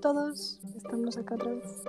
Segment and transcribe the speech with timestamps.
[0.00, 1.84] Todos, estamos acá otra vez.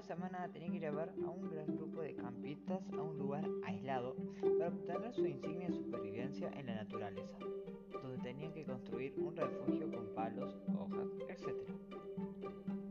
[0.00, 4.16] Cada semana tenía que llevar a un gran grupo de campistas a un lugar aislado
[4.40, 7.36] para obtener su insignia de supervivencia en la naturaleza,
[8.02, 11.54] donde tenían que construir un refugio con palos, hojas, etc.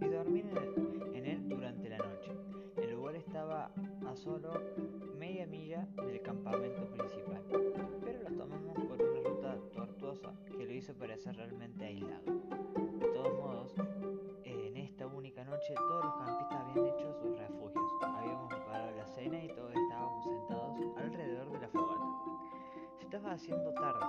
[0.01, 2.31] Y dormir en él, en él durante la noche.
[2.77, 3.71] El lugar estaba
[4.05, 4.53] a solo
[5.17, 7.41] media milla del campamento principal,
[8.05, 12.48] pero lo tomamos por una ruta tortuosa que lo hizo parecer realmente aislado.
[23.39, 24.05] Haciendo tarde,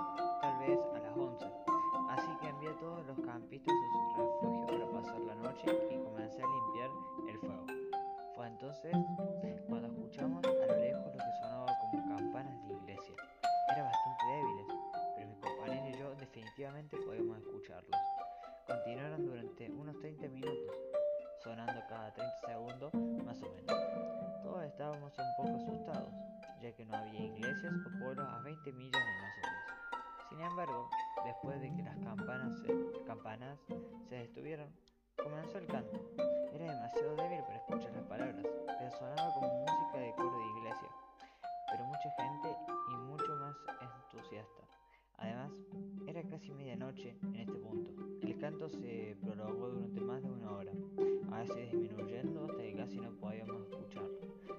[33.21, 33.59] campanas
[34.09, 34.67] se detuvieron,
[35.15, 36.01] comenzó el canto.
[36.55, 40.89] Era demasiado débil para escuchar las palabras, pero sonaba como música de coro de iglesia,
[41.69, 42.57] pero mucha gente
[42.91, 44.63] y mucho más entusiasta.
[45.17, 45.51] Además,
[46.07, 47.91] era casi medianoche en este punto.
[48.23, 50.71] El canto se prolongó durante más de una hora,
[51.31, 54.17] a veces disminuyendo hasta que casi no podíamos escucharlo,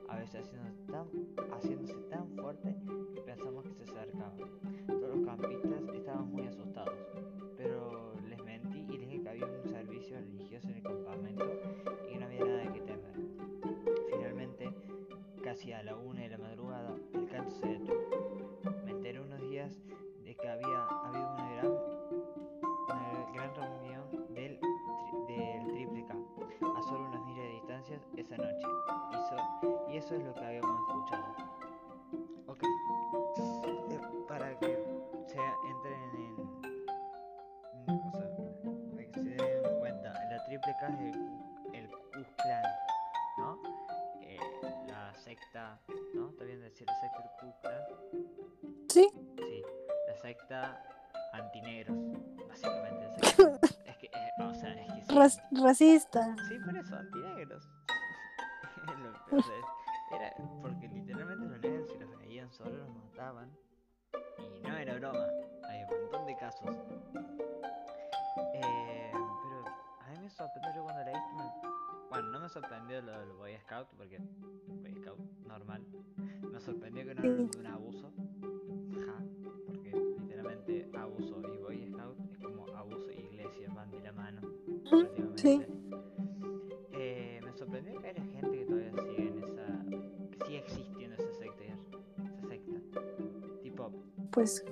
[0.08, 1.08] a veces haciéndose tan,
[1.52, 1.71] haciéndose
[45.36, 45.80] secta,
[46.14, 46.28] ¿no?
[46.30, 47.82] ¿Está bien decir la secta del?
[48.88, 49.62] Sí, Sí,
[50.08, 50.82] la secta
[51.32, 51.96] antinegros,
[52.48, 53.04] básicamente.
[53.06, 55.62] la secta- es que, eh, o sea, es que sí.
[55.62, 56.36] racista.
[56.48, 57.68] Sí, por eso, antinegros.
[59.30, 59.56] Lo- o sea,
[60.18, 63.50] era porque literalmente los negros si los veían solo los mataban.
[64.38, 65.26] Y no era broma,
[65.70, 66.76] hay un montón de casos.
[68.54, 69.64] Eh, pero
[70.00, 71.14] a mí me sorprendió cuando leí
[72.12, 74.18] Bueno, no me sorprendió lo del Boy Scout, porque
[74.66, 75.82] Boy Scout normal.
[76.52, 78.10] Me sorprendió que no era un abuso.
[79.06, 79.14] Ja,
[79.66, 84.40] porque literalmente abuso y Boy Scout es como abuso y iglesia, van de la mano.
[85.36, 85.62] sí.
[86.92, 89.84] Eh, me sorprendió que haya gente que todavía sigue en esa.
[90.38, 91.64] que sigue existiendo esa secta.
[91.64, 93.00] Esa secta.
[93.62, 93.90] Tipo,
[94.32, 94.62] Pues,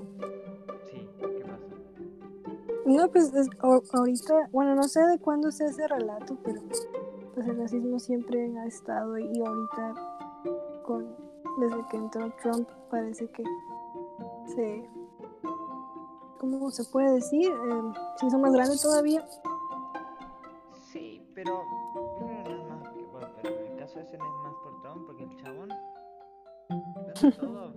[0.90, 1.66] sí, ¿qué pasa?
[2.84, 6.86] no, pues es- ahorita, bueno, no sé de cuándo sea ese relato, pero pues
[7.50, 9.94] el racismo siempre ha estado y ahorita
[10.84, 11.16] con
[11.58, 13.42] desde que entró Trump parece que
[14.46, 14.88] se
[16.38, 17.50] ¿cómo se puede decir?
[17.50, 19.26] Eh, se hizo más grande todavía.
[20.90, 21.62] Sí, pero
[22.24, 22.82] es más.
[23.12, 25.68] Bueno, pero el caso ese no es más por Trump, porque el chabón.
[27.38, 27.69] Todo.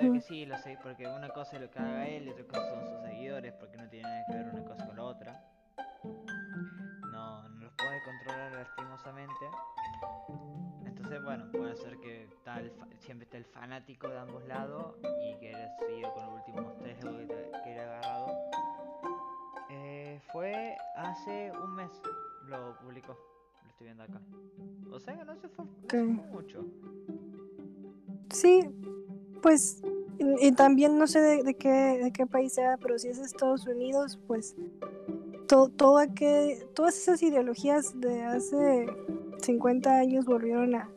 [0.00, 2.70] ser que sí, los, porque una cosa es lo que haga él y otra cosa
[2.70, 5.44] son sus seguidores, porque no tiene nada que ver una cosa con la otra.
[7.10, 9.46] No, no los puede controlar lastimosamente.
[10.86, 15.54] Entonces, bueno, puede ser que tal, siempre esté el fanático de ambos lados y que
[15.54, 18.26] haya sido con los últimos tres que le agarrado.
[19.70, 21.90] Eh, fue hace un mes
[22.46, 23.16] lo publicó,
[23.62, 24.20] lo estoy viendo acá.
[24.90, 26.64] O sea que no se no se fue mucho.
[28.30, 28.62] Sí,
[29.42, 29.82] pues
[30.18, 31.68] y, y también no sé de, de qué,
[32.02, 34.56] de qué país sea, pero si es Estados Unidos, pues
[35.46, 38.86] to, todas esas ideologías de hace
[39.42, 40.90] 50 años volvieron a,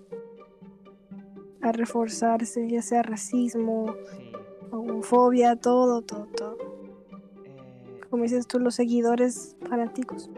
[1.62, 4.32] a reforzarse, ya sea racismo, Sí.
[4.72, 6.58] homofobia, todo, todo, todo.
[7.46, 10.30] Eh, Como dices tú, los seguidores fanáticos.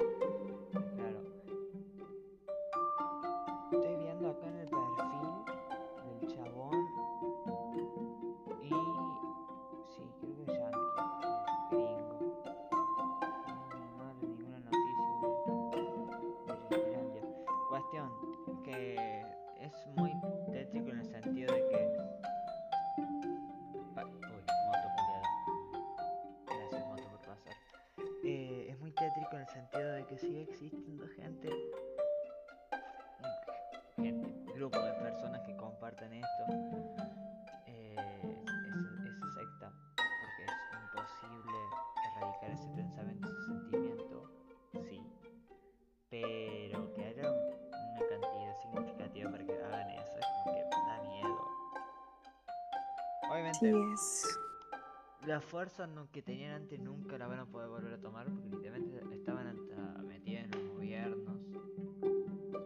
[55.79, 59.47] No- que tenían antes nunca la van a poder volver a tomar porque literalmente estaban
[59.47, 61.37] hasta metidas en los gobiernos.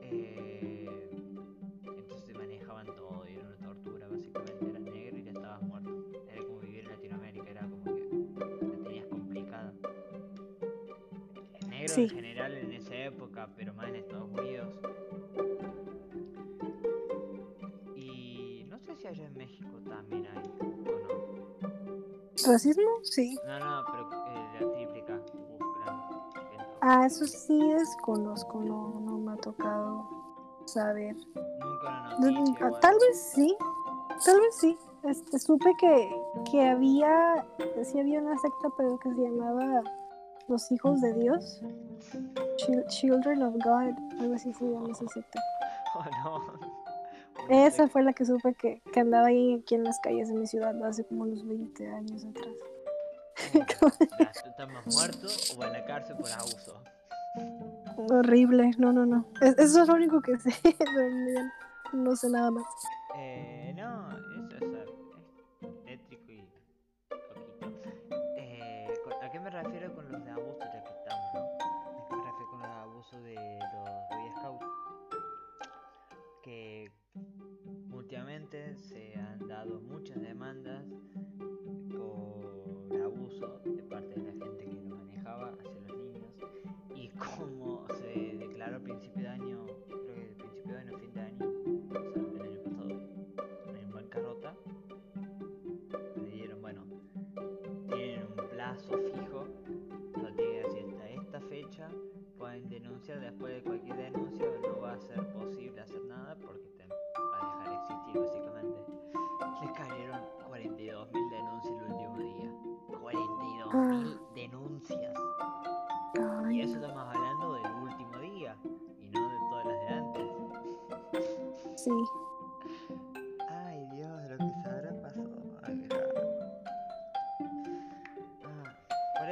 [0.01, 0.89] Eh,
[1.85, 4.07] entonces manejaban todo y era una tortura.
[4.09, 6.05] Básicamente eras negro y ya estabas muerto.
[6.29, 8.09] Era como vivir en Latinoamérica, era como que
[8.67, 9.73] la tenías complicada.
[11.69, 12.01] Negro Sí.
[12.03, 14.67] en general en esa época, pero más en Estados Unidos.
[17.95, 21.06] Y no sé si allá en México también hay o no.
[22.47, 22.83] ¿Racismo?
[23.03, 23.37] Sí.
[23.45, 25.23] No, no, pero eh, la gran evento.
[26.81, 30.07] Ah, eso sí desconozco, no, no me ha tocado
[30.65, 31.15] saber.
[31.15, 32.65] Nunca una De- noticia.
[32.67, 33.57] ah, o tal vez sí,
[34.25, 34.77] tal vez sí.
[35.03, 36.09] Este, supe que,
[36.51, 37.45] que había,
[37.83, 39.81] sí había una secta, pero que se llamaba
[40.47, 41.61] Los Hijos de Dios.
[42.57, 45.39] Chil- Children of God, algo así se llama esa secta.
[45.95, 46.66] Oh, no.
[47.49, 50.47] Esa fue la que supe que, que andaba ahí aquí en las calles de mi
[50.47, 52.53] ciudad hace como unos 20 años atrás.
[53.81, 53.89] Oh,
[54.19, 55.27] ya, ¿tú estás más muerto
[55.57, 56.81] o en la cárcel por abuso?
[58.09, 59.25] Horrible, no, no, no.
[59.41, 60.51] Es- eso es lo único que sé,
[61.93, 62.65] no sé nada más.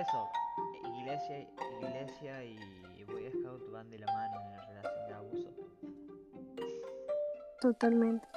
[0.07, 0.29] Eso,
[0.83, 1.39] iglesia,
[1.81, 5.49] iglesia y Boy Scout van de la mano en la relación de abuso.
[7.61, 8.27] Totalmente.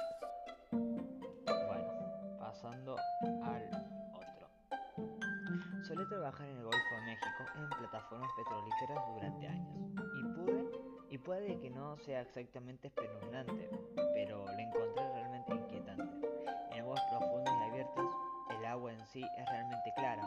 [0.71, 2.95] Bueno, pasando
[3.43, 3.69] al
[4.13, 4.47] otro.
[5.83, 9.77] Solía trabajar en el Golfo de México en plataformas petrolíferas durante años
[10.15, 10.69] y pude
[11.11, 13.69] y puede que no sea exactamente espeluznante,
[14.13, 16.27] pero lo encontré realmente inquietante.
[16.71, 18.05] En aguas profundas y abiertas,
[18.51, 20.21] el agua en sí es realmente clara,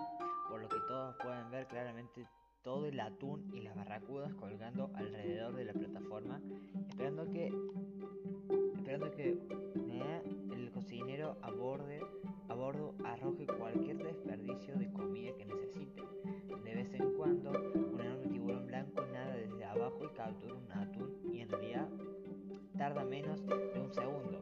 [0.52, 2.28] por lo que todos pueden ver claramente
[2.62, 6.42] todo el atún y las barracudas colgando alrededor de la plataforma,
[6.90, 7.50] esperando que
[8.74, 16.02] esperando que eh, el cocinero a, bordo arroje cualquier desperdicio de comida que necesite.
[16.62, 21.30] De vez en cuando, un enorme tiburón blanco nada desde abajo y captura un atún
[21.32, 21.88] y en realidad
[22.76, 24.41] tarda menos de un segundo.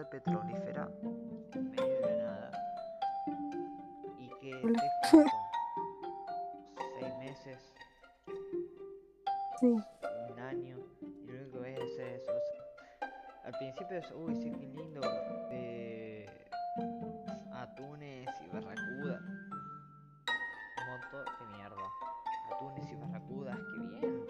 [0.00, 0.88] Planta petrolífera
[1.54, 2.50] en medio de la nada
[4.18, 5.30] y que estés junto
[6.98, 7.74] seis meses,
[9.60, 9.66] Sí.
[10.30, 12.32] un año y lo único que ves es eso.
[12.32, 15.00] o sea, al principio es, uy, sí, qué lindo,
[15.50, 16.26] eh,
[17.52, 19.20] atunes y barracudas.
[20.78, 21.82] Un montón de mierda.
[22.54, 24.24] Atunes y barracudas, qué bien.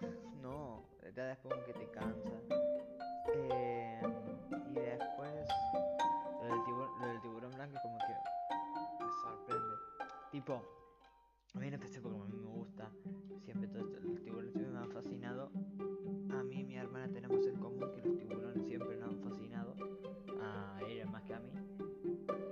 [0.42, 0.82] no,
[1.14, 2.67] ya después como que te cansa.
[10.48, 10.64] Tipo,
[11.52, 12.90] a mí en especial porque a mí me gusta,
[13.44, 15.50] siempre todo esto, los tiburones siempre me han fascinado.
[16.30, 19.76] A mí y mi hermana tenemos en común que los tiburones siempre nos han fascinado,
[20.40, 21.52] a ella más que a mí.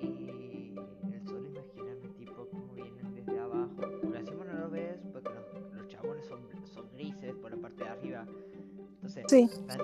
[0.03, 0.75] Y
[1.11, 5.73] el solo imaginarme tipo cómo vienen desde abajo, porque encima no lo ves porque los,
[5.73, 8.27] los chabones son, son grises por la parte de arriba.
[8.97, 9.49] Entonces, Sí.
[9.67, 9.81] van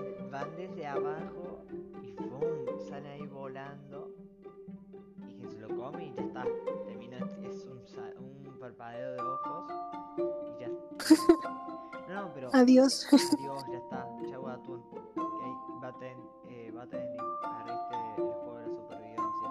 [12.63, 13.07] Adiós.
[13.11, 14.09] adiós, ya está.
[14.31, 14.81] Chau atún.
[15.17, 16.17] Ok, baten,
[16.49, 19.49] eh, baten y perdiste el juego de la supervivencia.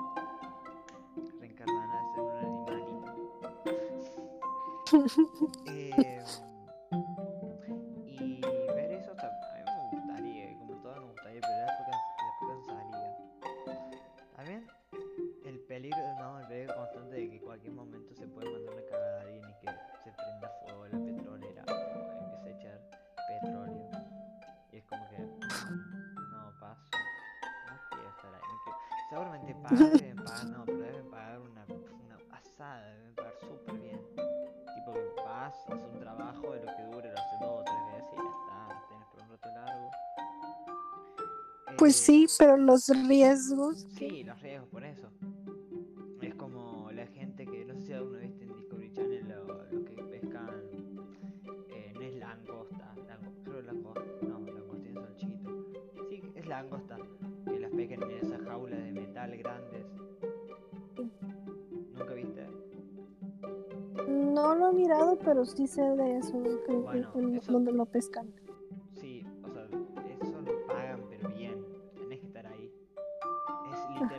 [1.41, 3.41] Reencarnarás en un animalito.
[42.38, 43.88] pero los riesgos.
[43.97, 45.07] Sí, los riesgos, por eso.
[46.21, 49.85] Es como la gente que, no sé si alguna viste en Discovery Channel lo, lo
[49.85, 50.61] que pescan,
[51.69, 55.53] eh, no es langosta, lango- creo langosta, no, langostinos son chiquitos.
[56.09, 56.97] Sí, es langosta,
[57.45, 59.85] que las pescan en esas jaulas de metal grandes.
[61.93, 62.47] ¿Nunca viste?
[64.07, 67.85] No lo he mirado, pero sí sé de eso, que- Bueno, en- eso- donde lo
[67.85, 68.31] pescan.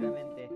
[0.02, 0.50] Es literalmente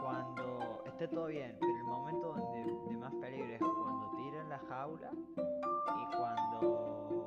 [0.00, 4.58] cuando esté todo bien, pero el momento donde de más peligro es cuando tiran la
[4.68, 7.20] jaula y cuando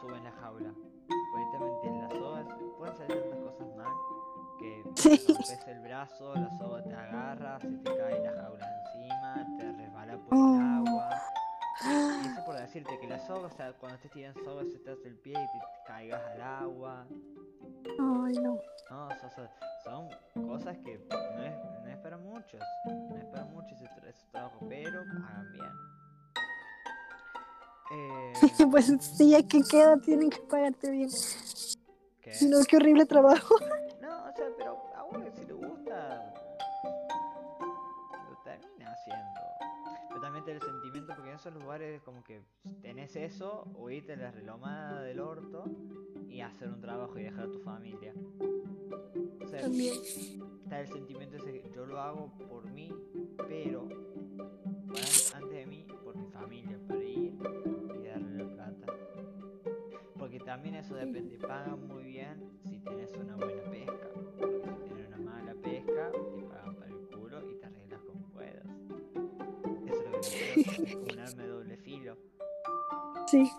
[0.00, 0.74] suben la jaula.
[1.36, 3.92] Literalmente en las sogas pueden salir tantas cosas mal
[4.58, 5.24] que Sí.
[5.28, 7.29] rompes el brazo, la soga te agarra,
[14.00, 16.40] o sea, cuando estés tirando soga se te hace el pie y te caigas al
[16.42, 17.06] agua.
[17.98, 18.58] Ay, no.
[18.90, 19.50] No, sea,
[19.84, 20.08] son
[20.46, 22.60] cosas que no es, no es para muchos.
[22.86, 25.70] No es para muchos ese, tra- ese trabajo, pero hagan bien.
[27.92, 28.32] Eh,
[28.70, 31.08] Pues sí, ya que queda, tienen que pagarte bien.
[32.20, 32.32] ¿qué?
[32.32, 33.56] Si no, qué horrible trabajo.
[40.46, 42.40] El sentimiento, porque en esos lugares como que
[42.80, 45.64] tenés eso, o irte a la relomada del orto
[46.28, 48.14] y hacer un trabajo y dejar a tu familia.
[49.42, 49.94] O sea, También.
[50.62, 52.90] está el sentimiento ese que yo lo hago por mí,
[53.48, 53.86] pero
[54.86, 57.34] para antes de mí, por mi familia, para ir
[57.94, 58.86] y darle la plata.
[60.18, 64.08] Porque también eso depende, pagan muy bien si tenés una buena pesca.
[64.14, 66.42] Porque si tienes una mala pesca, te
[70.82, 72.16] un arma de doble filo.
[73.26, 73.50] Sí.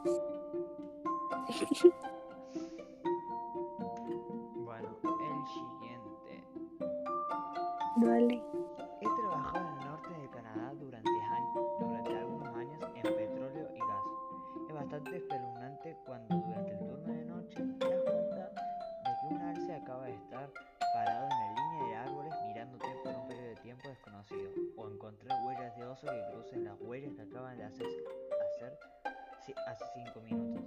[4.55, 6.31] Bueno, el siguiente.
[7.97, 8.43] Dale.
[9.01, 13.79] He trabajado en el norte de Canadá durante, años, durante algunos años en petróleo y
[13.79, 14.05] gas.
[14.67, 17.00] Es bastante espeluznante cuando durante el turno
[25.71, 27.87] huellas de oso que crucen las huellas que acaban de hacer,
[28.47, 28.77] hacer
[29.67, 30.63] hace 5 minutos.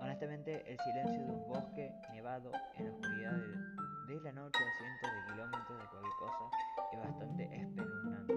[0.00, 5.10] Honestamente, el silencio de un bosque nevado en la oscuridad de, la noche a cientos
[5.10, 6.50] de kilómetros de cualquier cosa
[6.92, 8.34] es bastante espeluznante.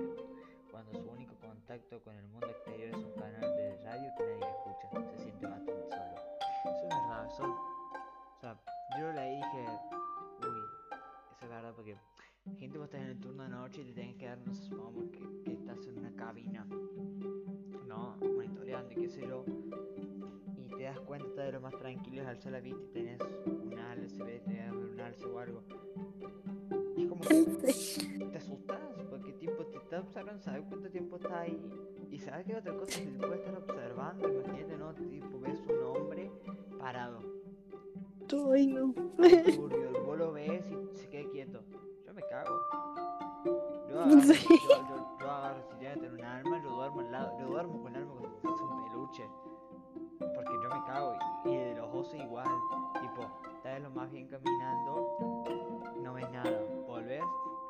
[0.72, 4.50] Cuando su único contacto con el mundo exterior es un canal de radio que nadie
[4.50, 6.16] escucha, se siente bastante solo.
[6.66, 9.66] Eso es verdad, eso, o yo y dije,
[10.42, 10.62] uy,
[11.32, 11.98] eso es verdad porque
[12.56, 14.64] gente vos estás en el turno de noche y te tenés que dar, no sé,
[14.64, 16.66] supongamos que, que estás en una cabina,
[17.88, 18.16] ¿no?
[18.22, 19.46] Monitoreando y qué sé yo,
[20.56, 23.22] y te das cuenta estás de lo más tranquilo es alzar la vista y tenés
[23.46, 25.62] un alce, ves, te das un alce o algo.
[26.96, 31.42] Y es como que te asustas porque tipo te está observando, sabes cuánto tiempo está
[31.42, 31.60] ahí
[32.10, 34.94] y sabes que otra cosa que te puede estar observando, imagínate, ¿no?
[34.94, 36.32] Tipo ves un hombre
[36.80, 37.20] parado.
[38.52, 38.94] Ay, no.
[38.94, 41.64] Turbio, vos lo ves y se queda quieto.
[42.18, 42.60] Me cago.
[43.88, 44.48] Yo agarro, Sí.
[44.50, 47.46] yo, yo, yo agarro, si tiene que tener un alma, yo duermo al lado, yo
[47.46, 49.30] duermo con el si fuese un peluche.
[50.34, 51.14] Porque yo me cago
[51.46, 52.48] y, y de los osos igual.
[53.00, 53.22] Tipo,
[53.56, 55.44] estás lo más bien caminando,
[56.02, 56.60] no ves nada.
[56.88, 57.22] Volves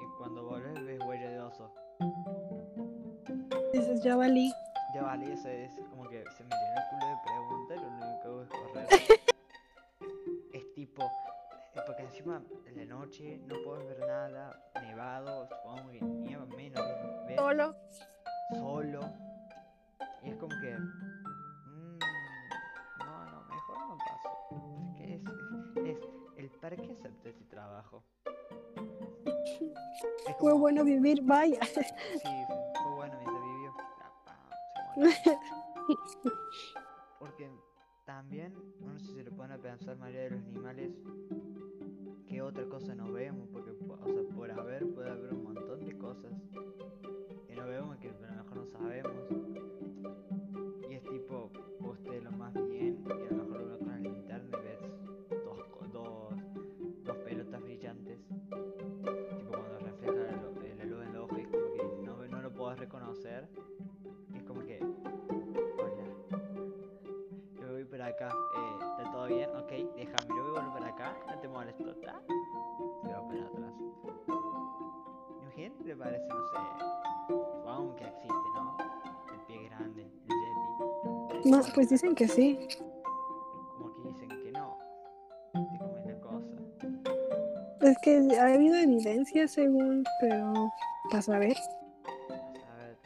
[0.02, 1.70] y cuando volves ves huella de oso.
[3.74, 4.50] Dices, ya valí.
[4.96, 7.88] Ya vale, eso es como que se me llenó el culo de preguntas y lo
[7.90, 8.88] único que hago es correr.
[10.54, 11.04] es tipo,
[11.88, 16.84] porque encima en la noche no puedes ver nada, nevado, supongo que nieva menos,
[17.28, 17.76] ves Solo.
[18.52, 19.00] solo.
[20.24, 22.00] Y es como que, mm,
[23.00, 24.30] no, no, mejor no paso.
[24.98, 25.22] Que es,
[25.86, 26.04] es, es
[26.38, 28.04] el para qué acepté este trabajo.
[28.26, 28.34] Es
[30.26, 31.60] Fue como- bueno vivir, vaya.
[31.64, 31.82] Sí,
[32.84, 33.74] fue bueno mientras vivió.
[37.20, 37.50] Porque
[38.06, 40.92] también uno si se pone a pensar María de los animales,
[42.38, 43.50] ¿qué otra cosa no vemos?
[43.52, 46.32] Porque, po- o sea, por haber puede haber un montón de cosas
[47.48, 49.14] que no vemos que a lo mejor no sabemos.
[50.88, 51.52] Y es tipo,
[52.04, 54.80] te lo más bien y a lo mejor ves con la linterna y ves
[55.44, 56.36] dos, dos,
[57.06, 58.20] dos pelotas brillantes.
[58.30, 60.32] Tipo cuando refleja la,
[60.64, 63.50] eh, luz en los ojos y como que no, no lo podés reconocer.
[64.36, 66.06] Es como que, hola,
[67.60, 69.50] yo voy por acá, eh, ¿está todo bien?
[69.56, 72.22] Ok, déjame, yo voy por acá, no te molesto, ¿está?
[75.96, 76.58] Parece, no sé,
[77.30, 78.78] supongo que existe, ¿no?
[79.34, 80.12] El pie grande, el
[81.40, 81.50] Yeti.
[81.50, 82.68] No, pues dicen que sí.
[83.78, 84.78] Como que dicen que no,
[85.54, 86.58] te comen la cosa.
[87.82, 90.70] Es que ha habido evidencia según, pero
[91.22, 91.56] saber.
[92.70, 92.98] A ver,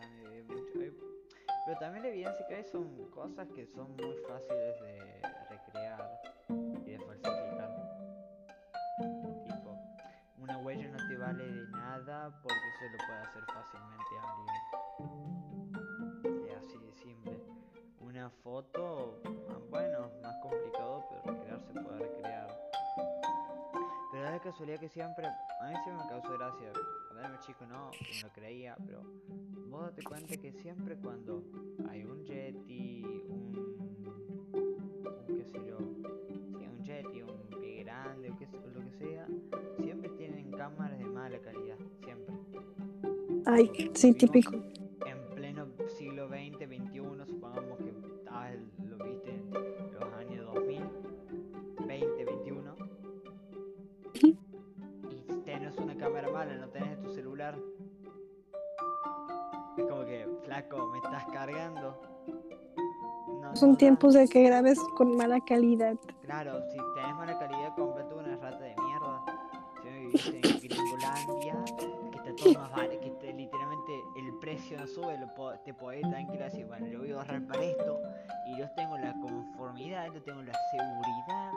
[1.65, 6.20] Pero también la evidencia que hay son cosas que son muy fáciles de recrear
[11.97, 14.56] nada porque se lo puede hacer fácilmente alguien.
[16.47, 17.43] Es así de simple.
[17.99, 22.47] Una foto, ah, bueno, más complicado, pero recrear se puede recrear.
[24.12, 25.32] Pero da la casualidad que siempre, a
[25.67, 26.71] mí siempre me causó gracia.
[27.08, 27.91] Cuando era chico no,
[28.23, 29.04] no creía, pero
[29.69, 31.43] vos date cuenta que siempre cuando
[31.89, 33.54] hay un Yeti, un,
[34.54, 35.77] un qué sé yo,
[36.58, 39.27] sí, un Yeti, un pie grande o, qué lo que sea,
[39.77, 39.90] siempre
[40.71, 42.36] cámaras de mala calidad, siempre.
[43.45, 44.55] Ay, sí, típico.
[45.05, 47.93] En pleno siglo XX, XXI, supongamos que
[48.29, 48.51] ah,
[48.88, 50.84] lo viste en los años 2000,
[51.88, 52.75] 20, 21.
[55.10, 57.57] Y tenés una cámara mala, no tenés tu celular.
[59.77, 61.99] Es como que, flaco, me estás cargando.
[63.41, 65.95] No, Son no tiempos de que grabes con mala calidad.
[66.23, 70.61] Claro, si tenés mala calidad, comprate una rata de mierda.
[72.55, 77.15] Que literalmente el precio no sube, lo te podés tranquilo decir, bueno, yo voy a
[77.17, 78.01] ahorrar para esto,
[78.47, 81.51] y yo tengo la conformidad, yo tengo la seguridad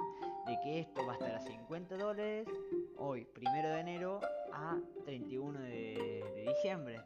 [0.47, 2.47] de que esto va a estar a 50 dólares
[2.97, 4.21] hoy, primero de enero,
[4.53, 7.01] a 31 de, de diciembre.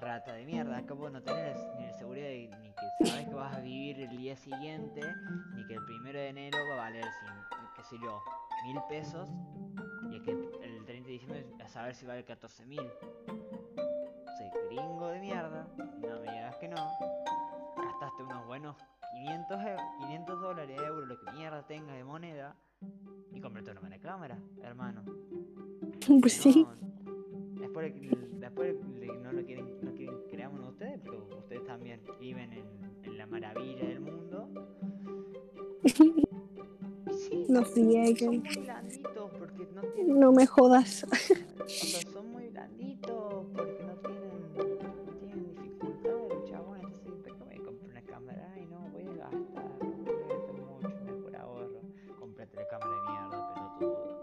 [0.00, 3.34] Rata de mierda, acá vos no tenés ni la seguridad de, ni que sabes que
[3.34, 5.00] vas a vivir el día siguiente,
[5.54, 8.20] ni que el primero de enero va a valer, cin- qué sé yo,
[8.64, 9.28] mil pesos,
[10.10, 10.79] y es que el 30
[11.10, 12.82] de diciembre a saber si vale 14 mil.
[14.38, 16.76] Soy gringo de mierda, no me digas que no.
[17.76, 18.76] Gastaste unos buenos
[19.12, 22.54] 500, eu- 500 dólares, euros, lo que mierda tengas de moneda,
[23.32, 25.02] y compraste una buena cámara, hermano.
[26.20, 26.64] Pues sí.
[26.64, 27.92] No, después,
[28.40, 28.74] después
[29.20, 32.64] no lo quieren, no quieren creamos ustedes, pero ustedes también viven en,
[33.02, 34.48] en la maravilla del mundo.
[37.12, 38.28] Sí, No son frieguen.
[38.30, 39.29] muy blanditos porque
[39.82, 40.20] no tienen.
[40.20, 41.04] No me jodas.
[41.04, 46.86] O sea, son muy blanditos porque no tienen, no tienen dificultades chabones.
[47.04, 48.52] Entonces, ¿para qué voy a comprar una cámara?
[48.54, 51.80] Ay, no, voy a gastar, voy a gastar mucho, mejor ahorro.
[52.18, 54.20] Comprate la cámara de mierda, pelotudo.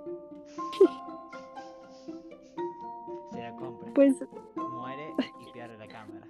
[3.31, 4.15] Se la compra, Pues
[4.55, 6.27] muere y pierde la cámara.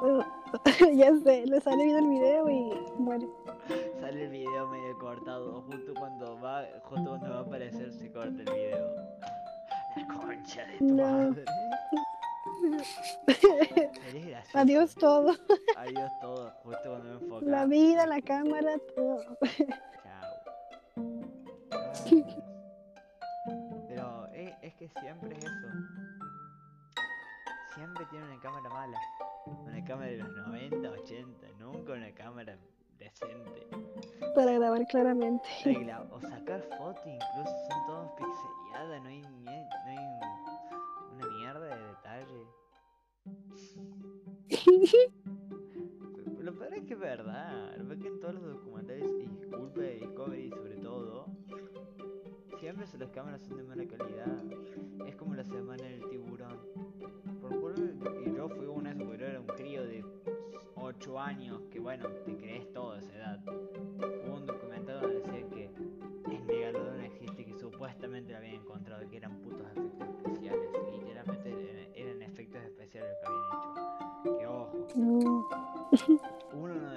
[0.94, 3.28] ya sé, le sale bien el video y muere.
[5.14, 8.94] Cortado, justo cuando va, justo cuando va a aparecer se corta el video.
[9.96, 11.02] La concha de tu No.
[11.02, 11.44] madre.
[14.08, 14.54] Eres.
[14.54, 15.34] Adiós todo.
[15.76, 17.50] Adiós todo, justo cuando me enfocaba.
[17.50, 19.24] La vida, la cámara, todo.
[20.04, 20.30] Chao.
[23.88, 25.68] Pero es, es que siempre es eso.
[27.74, 29.00] Siempre tiene una cámara mala.
[29.46, 32.56] Una cámara de los 90, 80, nunca una cámara
[33.00, 33.66] decente.
[34.34, 35.44] Para grabar claramente.
[35.64, 41.76] Regla- o sacar fotos incluso son todos pixeladas, no hay, no hay un- una mierda
[41.76, 42.46] de detalle.
[46.40, 49.26] Lo peor es que es verdad, lo peor es que en todos los documentales, y
[49.28, 51.26] disculpe de Discovery sobre todo,
[52.58, 54.42] siempre las cámaras son de mala calidad.
[55.06, 56.58] Es como la semana del tiburón.
[57.42, 60.02] Por culpa- y yo fui uno de esos, era un crío de
[60.90, 63.38] 8 años, que bueno, te crees todo a esa edad.
[63.46, 65.70] Hubo un documental donde decía que
[66.34, 70.68] el megalodón existe, que supuestamente lo habían encontrado, que eran putos efectos especiales.
[70.92, 74.38] Literalmente eran, efectos especiales lo que habían hecho.
[74.38, 75.48] Que ojo, No.
[76.54, 76.89] uno no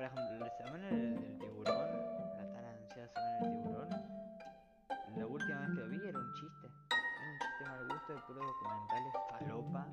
[0.00, 1.90] por ejemplo, la semana del, tiburón,
[2.38, 3.88] la tan ansiada semana del tiburón,
[5.14, 6.68] la última vez que lo vi era un chiste.
[6.88, 9.86] Era un chiste mal gusto de puros documentales falopa.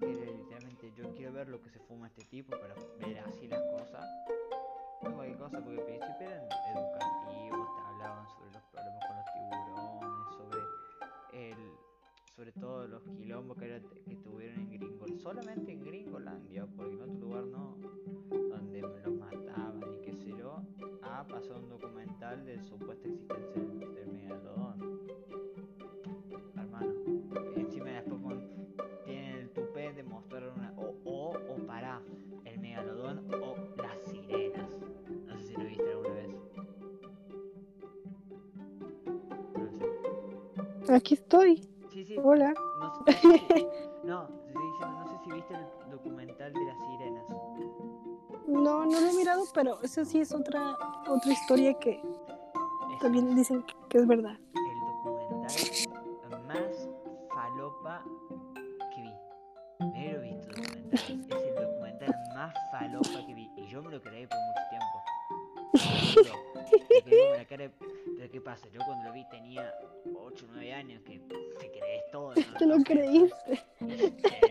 [0.00, 3.46] Que era literalmente yo quiero ver lo que se fuma este tipo para ver así
[3.46, 4.06] las cosas.
[5.02, 10.34] No cualquier cosa, porque al principio eran educativos, hablaban sobre los problemas con los tiburones,
[10.38, 11.76] sobre el
[12.34, 13.80] sobre todo los quilombos que, era-
[14.24, 17.76] tuvieron en Gringolandia, solamente en Gringolandia, porque en otro lugar no,
[21.28, 25.00] pasó un documental de supuesta existencia del, megalodón.
[26.56, 26.92] Hermano,
[27.56, 28.48] encima después con,
[29.04, 32.00] tienen el tupé de mostrar una, o, o, o para
[32.44, 34.70] el megalodón o las sirenas.
[35.26, 36.28] No sé si lo viste alguna vez.
[40.78, 40.94] No sé.
[40.94, 41.62] Aquí estoy.
[41.90, 42.16] Sí, sí.
[42.22, 42.54] Hola.
[42.80, 43.42] No, sé,
[49.56, 50.76] pero esa sí es otra
[51.08, 51.98] otra historia que
[53.00, 54.36] también dicen que, es verdad.
[54.54, 56.88] el documental más
[57.34, 58.04] falopa
[58.94, 59.14] que vi.
[59.92, 60.92] Me lo he visto documental.
[60.92, 63.50] Es el documental más falopa que vi.
[63.56, 64.96] Y yo me lo creí por mucho tiempo.
[66.94, 67.72] Me quedé con la cara de-
[68.16, 68.68] Pero ¿qué pasa?
[68.68, 69.72] Yo cuando lo vi tenía
[70.18, 72.34] 8 o 9 años que te crees todo.
[72.34, 72.34] ¿no?
[72.58, 73.62] Te lo creíste.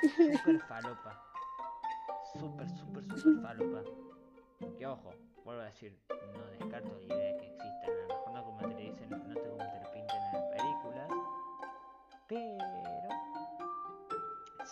[0.16, 1.22] súper falopa.
[2.32, 3.82] Súper, súper, súper falopa.
[4.78, 5.12] Que ojo,
[5.44, 7.90] vuelvo a decir, no descarto la idea de que existan.
[7.90, 10.44] A lo mejor no como te dicen, no te como te lo pintan en las
[10.56, 11.10] películas.
[12.28, 12.64] Pero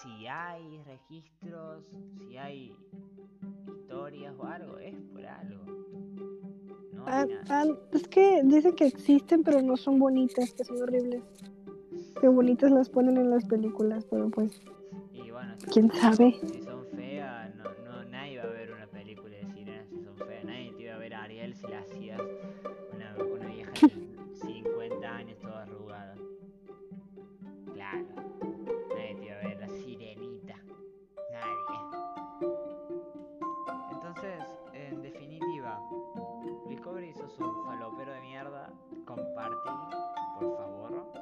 [0.02, 1.84] si hay registros,
[2.18, 2.76] si hay
[3.66, 5.64] historias o algo, es por algo.
[6.92, 11.22] No Ah, ah, es que dicen que existen, pero no son bonitas, que son horribles.
[12.20, 14.60] Que bonitas las ponen en las películas, pero pues,
[15.38, 16.36] bueno, si, quién sabe.
[16.42, 20.16] si son feas, no, no, nadie va a ver una película de sirenas si son
[20.16, 20.44] feas.
[20.44, 22.20] Nadie te iba a ver a Ariel si la hacías
[22.92, 26.16] una, una vieja de 50 años toda arrugada.
[27.72, 28.06] Claro.
[28.96, 30.56] Nadie te iba a ver la sirenita.
[31.30, 31.78] Nadie.
[33.92, 35.80] Entonces, en definitiva,
[36.68, 38.72] Discovery sos un falopero de mierda.
[39.04, 39.70] Compartí,
[40.40, 41.12] por favor.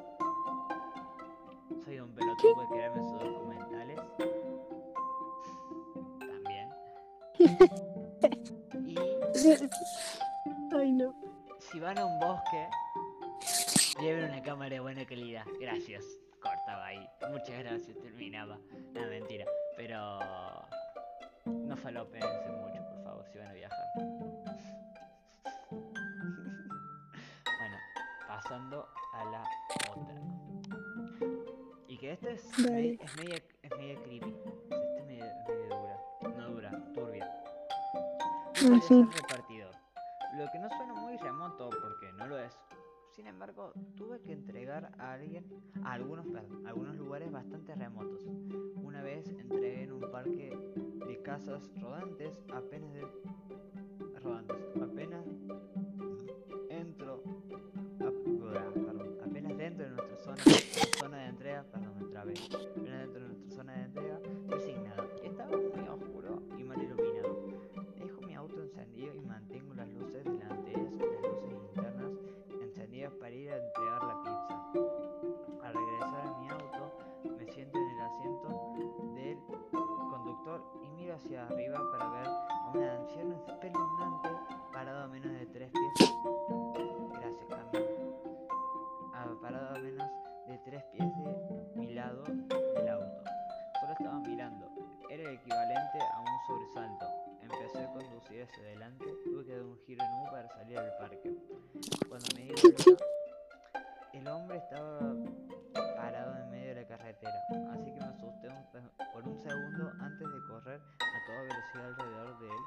[1.85, 3.06] Soy un pelotudo de crearme
[10.77, 11.13] Ay, no.
[11.59, 12.67] si van a un bosque,
[13.99, 15.45] lleven una cámara de buena calidad.
[15.59, 16.03] Gracias.
[16.41, 17.07] Cortaba ahí.
[17.31, 17.97] Muchas gracias.
[18.01, 18.57] Terminaba.
[18.93, 19.45] No, mentira.
[19.75, 20.19] Pero
[21.45, 23.85] no falopense mucho, por favor, si van a viajar.
[27.59, 27.77] bueno,
[28.27, 29.43] pasando a la
[29.91, 30.15] otra.
[31.87, 32.97] Y que esta es, Dale.
[32.97, 34.35] me- es, media, es media creepy.
[38.71, 39.71] Repartidor.
[40.37, 42.53] Lo que no suena muy remoto porque no lo es.
[43.11, 45.45] Sin embargo, tuve que entregar a alguien
[45.83, 48.25] a algunos, a algunos lugares bastante remotos.
[48.75, 50.55] Una vez entregué en un parque
[51.07, 53.07] de casas rodantes apenas de
[54.21, 54.57] rodantes.
[54.81, 55.25] Apenas
[56.69, 57.23] entro
[58.01, 58.09] a-
[58.51, 60.43] bla, perdón, apenas dentro de nuestra zona,
[60.99, 62.33] zona de entrega, perdón, me trabé.
[81.49, 84.29] arriba para ver a una anciana espeluznante
[84.73, 86.13] parado a menos de tres pies.
[87.13, 87.87] Gracias, Camila.
[89.13, 90.07] Ah, parado a menos
[90.47, 93.23] de tres pies de mi lado del auto.
[93.79, 94.69] Solo estaba mirando.
[95.09, 97.05] Era el equivalente a un sobresalto.
[97.41, 99.05] Empecé a conducir hacia adelante.
[99.23, 101.35] Tuve que dar un giro en U para salir del parque.
[102.09, 102.83] Cuando me di cuenta,
[104.13, 104.99] el hombre estaba
[105.95, 106.46] parado en
[107.01, 108.67] así que me asusté un
[109.13, 112.63] por un segundo antes de correr a toda velocidad alrededor de él,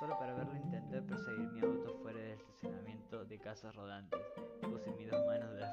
[0.00, 4.20] solo para verlo intentar perseguir mi auto fuera del estacionamiento de casas rodantes.
[4.62, 5.64] Puse mis dos manos de...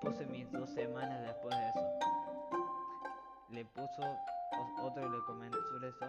[0.00, 1.98] Puse mis dos semanas después de eso.
[3.50, 4.02] Le puso
[4.82, 6.06] otro le comentó sobre eso.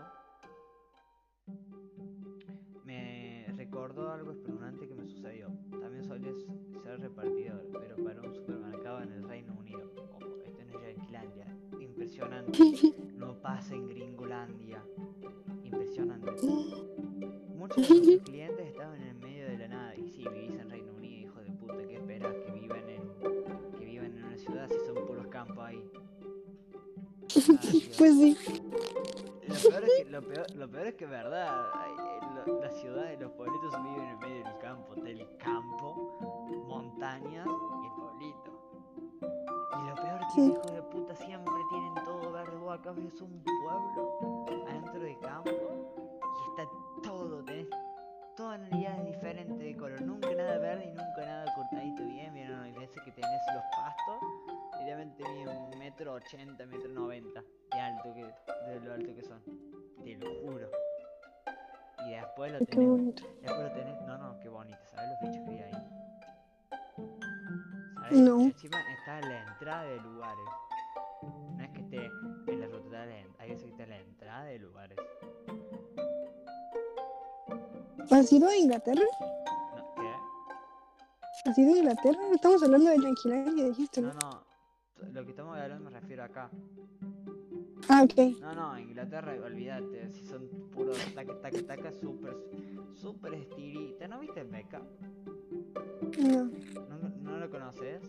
[2.84, 5.48] Me recordó algo espeluznante que me sucedió.
[5.80, 6.32] También solía
[6.84, 9.65] ser repartidor, pero para un supermercado en el Reino Unido.
[12.20, 12.96] Impresionante.
[13.16, 14.84] No pasa en Gringolandia.
[15.64, 16.32] Impresionante.
[17.56, 19.96] Muchos de nuestros clientes estaban en el medio de la nada.
[19.96, 22.34] Y si vivís en Reino Unido, hijo de puta, ¿qué esperas?
[22.46, 25.84] Que vivan en, que vivan en una ciudad si son puros campos ahí.
[25.96, 26.02] Ah.
[27.98, 28.38] Pues sí.
[29.48, 31.66] Lo peor, es que, lo, peor, lo peor es que, verdad,
[32.46, 34.94] lo- las ciudades, los pueblitos viven en el medio del campo.
[34.96, 36.18] Está el campo,
[36.68, 38.52] montañas y el pueblito.
[39.22, 40.48] Y lo peor es que Sí.
[40.48, 41.85] los hijos de puta siempre tienen
[42.72, 46.70] acá ves un pueblo adentro del campo y está
[47.04, 47.68] todo, tenés
[48.36, 50.02] tonalidades diferentes de color.
[50.02, 52.34] Nunca nada verde y nunca nada cortadito bien.
[52.34, 54.20] Miren, hay veces que tenés los pastos,
[54.74, 58.24] literalmente miden un metro ochenta, metro noventa de alto que,
[58.70, 59.42] de lo alto que son.
[60.04, 60.70] Te lo juro.
[62.08, 63.24] Y después lo tenés, bonito.
[63.42, 65.90] después lo tenés, no, no, qué bonito, ¿sabes los bichos que hay ahí?
[67.96, 68.20] ¿Sabes?
[68.20, 68.42] No.
[68.42, 70.46] Encima está en la entrada de lugares.
[71.24, 72.12] No es que esté
[73.46, 74.98] hay que en la entrada de lugares.
[78.12, 79.02] ¿Has ido a Inglaterra?
[79.76, 81.50] No, ¿Qué?
[81.50, 82.20] ¿Has ido a Inglaterra?
[82.34, 84.20] Estamos hablando de Yanquilandia, dijiste, No, ¿no?
[84.20, 84.46] no.
[85.12, 86.50] Lo que estamos hablando me refiero acá.
[87.90, 88.40] Ah, ok.
[88.42, 90.10] No, no, Inglaterra, olvídate.
[90.10, 92.36] Si son puros taca, taca, taca, súper,
[92.94, 94.08] súper estilita.
[94.08, 94.84] ¿No viste Beckham?
[96.20, 98.02] No, ¿No, no lo conoces?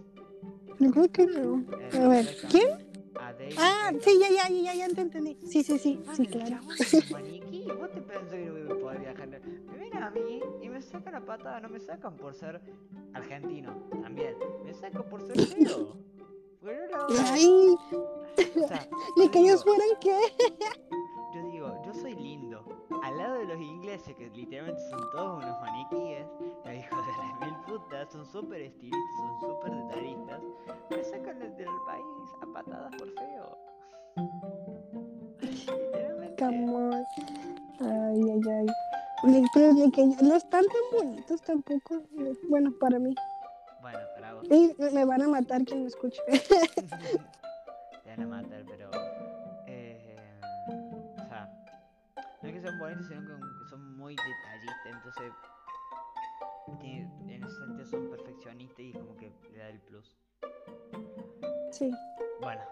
[0.78, 1.64] yo creo que no.
[1.78, 2.50] El A ver, Beckham.
[2.50, 2.95] ¿quién?
[3.26, 5.34] A David Ah, sí, ya, ya, ya, ya te entendí.
[5.46, 6.58] Sí, sí, sí, sí, claro.
[7.10, 7.66] maniquí.
[7.80, 9.28] ¿Vos te pensás que no voy a poder viajar?
[9.28, 11.60] Me ven a mí y me sacan la patada.
[11.60, 12.60] No me sacan por ser
[13.14, 13.74] argentino.
[14.02, 14.36] También.
[14.64, 15.96] Me sacan por ser feo.
[17.32, 20.18] Ay, O sea, ni que ellos fueran qué.
[21.34, 22.64] Yo digo, yo soy lindo.
[23.02, 26.26] Al lado de los ingleses, que literalmente son todos unos maniquíes,
[26.64, 27.40] los hijos de las
[28.10, 30.40] son súper estilistas, son súper detallistas,
[30.90, 32.04] me sacan del país
[32.42, 33.58] a patadas por feo.
[35.40, 36.44] Literalmente.
[37.80, 38.66] Ay, ay, ay.
[39.54, 42.02] Pero ni que no están tan bonitos tampoco.
[42.48, 43.14] Bueno, para mí.
[43.80, 44.44] Bueno, para vos.
[44.50, 46.22] Y me van a matar quien me escuche.
[46.28, 48.90] Te van a matar, pero.
[49.66, 50.16] Eh,
[51.18, 51.50] o sea,
[52.42, 55.32] no es que sean bonitos, sino que son muy detallistas, entonces.
[56.68, 60.16] En ese sentido son perfeccionistas y como que le da el plus.
[61.70, 61.92] Sí.
[62.40, 62.62] Bueno,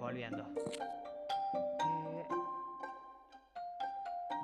[0.00, 0.44] volviendo.
[1.54, 2.26] Eh,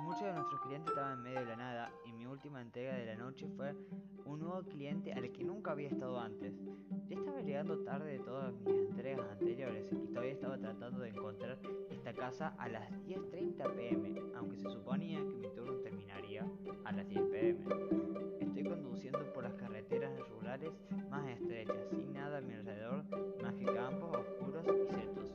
[0.02, 3.06] muchos de nuestros clientes estaban en medio de la nada y mi última entrega de
[3.06, 3.74] la noche fue
[4.24, 6.54] un nuevo cliente al que nunca había estado antes.
[7.08, 11.58] Ya estaba llegando tarde de todas mis entregas anteriores y todavía estaba tratando de encontrar
[11.90, 16.46] esta casa a las 10.30 pm, aunque se suponía que mi turno terminaría
[16.84, 18.09] a las 10 pm.
[18.60, 20.70] Estoy conduciendo por las carreteras rurales
[21.08, 23.04] más estrechas, sin nada a mi alrededor
[23.42, 25.34] más que campos oscuros y setos.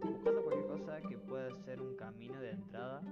[0.00, 3.02] Buscando cualquier cosa que pueda ser un camino de entrada,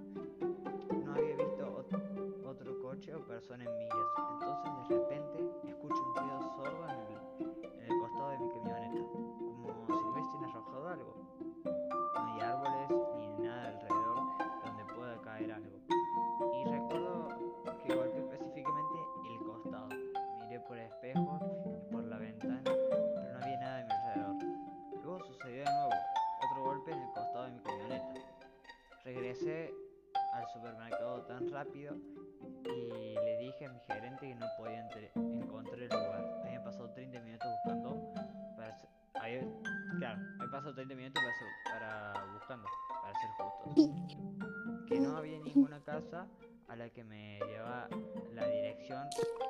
[1.05, 4.07] no había visto ot- otro coche o persona en millas.
[4.33, 7.01] Entonces de repente escucho un ruido sordo en
[7.61, 7.70] el,
[31.27, 31.97] tan rápido
[32.65, 34.81] y le dije a mi gerente que no podía
[35.15, 36.25] encontrar el lugar.
[36.45, 38.13] Habían pasado 30 minutos buscando
[38.57, 38.79] para
[39.23, 39.47] había-
[39.99, 41.73] claro, pasado 30 minutos para, ser-
[42.15, 42.69] para buscando,
[43.03, 44.87] para ser justos.
[44.87, 46.27] Que no había ninguna casa
[46.69, 47.89] a la que me llevaba
[48.33, 49.07] la dirección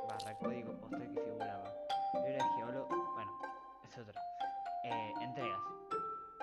[0.09, 1.64] barra código postal que figuraba.
[2.14, 3.33] Yo era geólogo, bueno,
[3.85, 4.20] es otra.
[4.85, 5.61] Eh, entregas.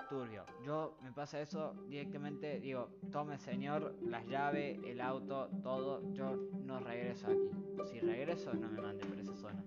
[0.10, 0.44] Turbio.
[0.66, 6.80] Yo me pasa eso directamente, digo, tome señor, las llaves, el auto, todo, yo no
[6.80, 7.86] regreso aquí.
[7.86, 9.64] Si regreso, no me mande por esa zona.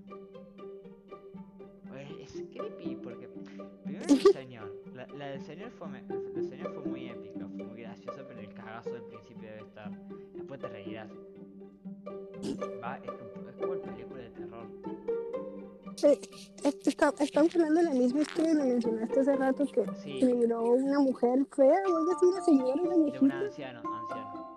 [1.88, 3.28] Pues es creepy porque
[3.84, 7.82] primero el señor, la, la del señor fue del señor fue muy épica, fue muy
[7.82, 9.90] graciosa, pero el cagazo del principio debe estar.
[10.34, 11.10] Después te reirás.
[12.82, 13.10] Va, es,
[13.48, 14.89] es como el Eh, está,
[16.08, 20.24] estamos hablando de la misma historia que mencionaste hace rato que Sí.
[20.24, 23.38] miró una mujer fea o algo así, una señora, una De un viejita.
[23.38, 24.56] anciano, anciano.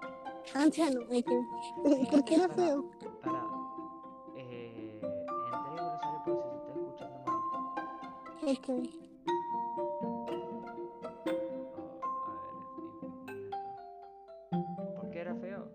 [0.56, 1.32] Anciano, ok.
[2.12, 2.86] ¿Por qué era feo?
[3.23, 3.43] Para.
[4.38, 4.99] Eh.
[5.01, 7.39] Entré y Rosario, pero si se está escuchando mal.
[8.45, 8.67] Ok.
[9.75, 10.43] Oh, a ver.
[14.95, 15.67] ¿Por qué era feo?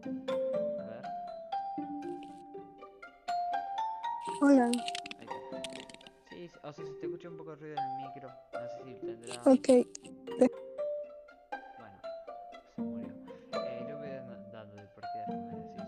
[0.79, 1.03] A ver,
[4.41, 4.71] Hola.
[6.79, 8.29] Sea, se te escucha un poco de ruido en el micro.
[8.53, 9.35] No sé si tendrá.
[9.43, 9.69] Ok.
[11.79, 11.99] Bueno,
[12.75, 13.09] se murió.
[13.53, 14.09] Eh, yo voy
[14.53, 15.83] dando de después me decís.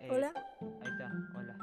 [0.00, 0.32] Eh, Hola.
[0.60, 1.56] Ahí está, hola.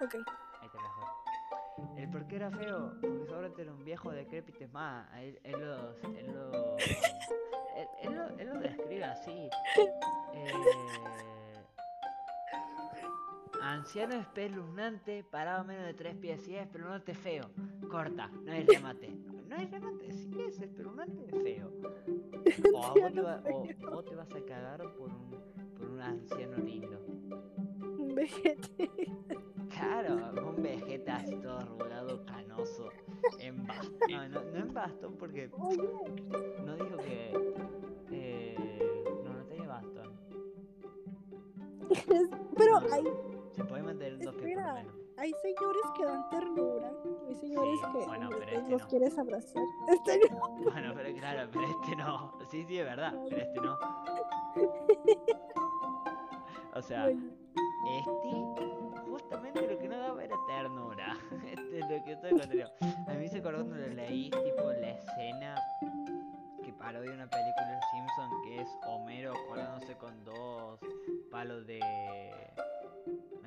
[0.00, 0.14] Ok.
[0.14, 1.98] Ahí está mejor.
[1.98, 4.64] El por qué era feo, porque seguramente era un viejo decrépito.
[4.64, 5.96] Es más, él, él lo.
[6.16, 6.76] Él lo.
[7.78, 9.48] Él, él lo, él lo describe así.
[10.34, 10.52] Eh,
[13.78, 16.40] anciano espeluznante, parado a menos de tres pies.
[16.42, 17.50] Si es espeluznante, feo.
[17.90, 19.08] Corta, no hay remate.
[19.48, 21.70] No hay remate, si es espeluznante, feo.
[22.74, 25.30] O, a vos te va- o vos te vas a cagar por un,
[25.76, 26.98] por un anciano lindo.
[27.98, 28.90] Un vejete.
[29.70, 32.90] Claro, un vegeta así todo arrugado, canoso,
[33.38, 33.98] en bastón.
[34.10, 35.48] No, no, no en bastón porque
[36.64, 37.32] no dijo que.
[38.10, 40.12] Eh, no, no tenía bastón.
[42.56, 43.04] Pero hay,
[43.58, 44.74] Se puede mantener por lo Espera.
[44.74, 44.94] menos.
[45.18, 46.92] hay señores que dan ternura.
[47.28, 48.88] Hay señores Sí, que bueno, pero este los no.
[48.88, 49.62] quieres abrazar.
[49.88, 50.48] Este no.
[50.70, 52.32] Bueno, pero claro, pero este no.
[52.50, 53.78] Sí, sí, es verdad, pero este no.
[56.74, 57.30] O sea, Bueno,
[57.98, 61.16] este, justamente lo que no daba era ternura.
[61.46, 62.70] Este es lo que estoy contando.
[63.08, 65.54] A mí se acordó cuando lo leí, tipo la escena
[66.64, 70.78] que parodia una película de Simpson que es Homero colándose con dos
[71.30, 71.80] palos de.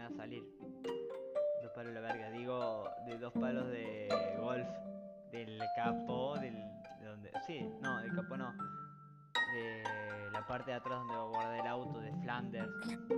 [0.02, 0.44] Me va a salir.
[1.62, 4.08] Dos palos de la verga, digo, de dos palos de
[4.40, 4.68] golf.
[5.32, 6.56] Del capó, del.
[7.00, 7.32] De donde.
[7.46, 8.52] Sí, no, del capó no.
[9.54, 9.84] De
[10.32, 12.72] la parte de atrás donde va a guardar el auto de Flanders.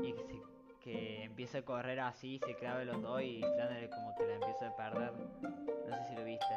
[0.03, 0.41] Y que, se,
[0.81, 4.67] que empieza a correr así, se clave los dos y Flanders como que la empieza
[4.67, 5.13] a perder.
[5.41, 6.55] No sé si lo viste.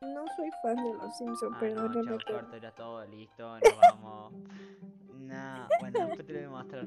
[0.00, 3.58] no soy fan de los Simpsons, Ah, pero no, no chao, corto, era todo, listo,
[3.60, 4.32] nos vamos.
[5.28, 6.86] Nah, bueno, después te lo voy a mostrar.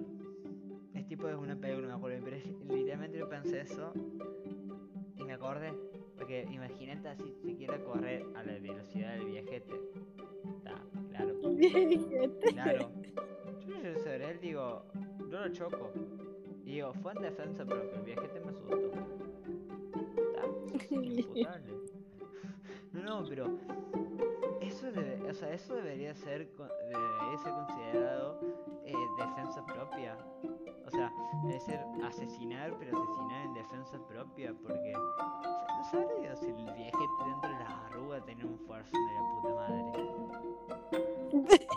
[1.12, 3.92] Tipo es una película, no me acuerdo, pero es- literalmente yo pensé eso
[5.18, 5.74] y me acordé.
[6.16, 9.74] Porque imagínate así si quiere correr a la velocidad del viajete.
[10.56, 11.36] Está, claro,
[12.54, 12.92] claro.
[13.68, 14.86] Yo, yo sobre él digo,
[15.30, 15.92] yo lo choco.
[16.64, 18.92] Y digo, fue en defensa propia, el viajete me asustó.
[20.16, 21.74] Está, es inimputable.
[22.94, 23.46] No, no, pero
[24.94, 28.40] debe, o sea, eso debería ser co- debería ser considerado
[28.86, 30.18] eh, defensa propia.
[30.86, 35.42] O sea, debe ser asesinar, pero asesinar en defensa propia, porque sa-
[35.78, 39.22] no sabré Dios si el viejete dentro de las arrugas tenía un fuerza de la
[39.32, 39.82] puta madre.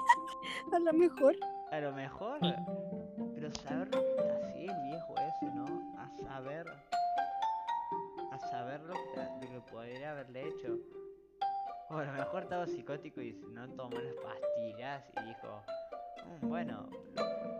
[0.73, 1.35] A lo mejor.
[1.71, 2.39] A lo mejor,
[3.35, 3.89] pero saber
[4.57, 5.65] el viejo ese, ¿no?
[5.99, 6.67] A saber,
[8.31, 9.01] a saber lo que,
[9.47, 10.79] lo que podría haberle hecho.
[11.95, 15.63] O a lo mejor estaba psicótico y no tomó las pastillas y dijo,
[16.27, 16.89] "Mm, bueno,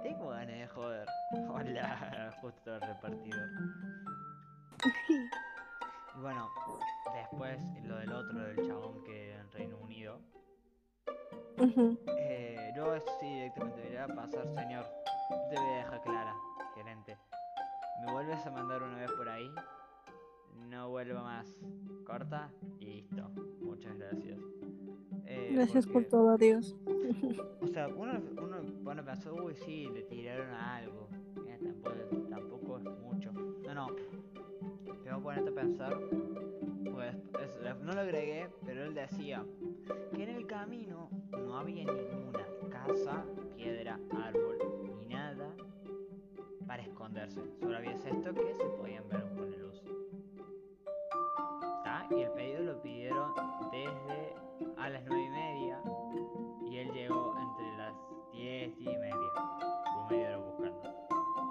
[0.03, 1.09] tengo ganas de joder.
[1.49, 3.49] Hola, justo el repartidor.
[6.17, 6.51] Y bueno,
[7.15, 10.21] después lo del otro, del chabón que en Reino Unido.
[11.59, 11.97] Ujú.
[12.19, 14.85] Eh, yo eso sí directamente debería pasar, señor.
[15.49, 16.35] Te voy a dejar clara,
[16.75, 17.17] gerente.
[18.01, 19.49] Me vuelves a mandar una vez por ahí.
[20.69, 21.47] No vuelvo más.
[22.05, 22.51] Corta
[22.81, 23.29] y listo.
[23.61, 24.39] Muchas gracias.
[25.27, 26.77] Eh, Gracias por todo, adiós.
[27.61, 28.13] O sea, uno,
[29.01, 31.09] a pensar, uy, sí, le tiraron algo.
[31.43, 31.97] Mira, tampoco,
[32.29, 33.33] tampoco es mucho.
[33.33, 33.87] No, no.
[35.03, 35.99] Te voy a ponerte a pensar.
[36.93, 39.45] Pues, es- no lo agregué, pero él decía
[40.15, 43.25] que en el camino no había ninguna casa,
[43.57, 44.59] piedra, árbol,
[44.99, 45.55] ni nada
[46.67, 47.41] para esconderse.
[47.61, 49.24] Solo había esto que se podían ver
[54.85, 55.81] a las 9 y media
[56.67, 57.95] y él llegó entre las
[58.33, 59.17] 10 y media.
[59.95, 60.95] Fue media hora buscando.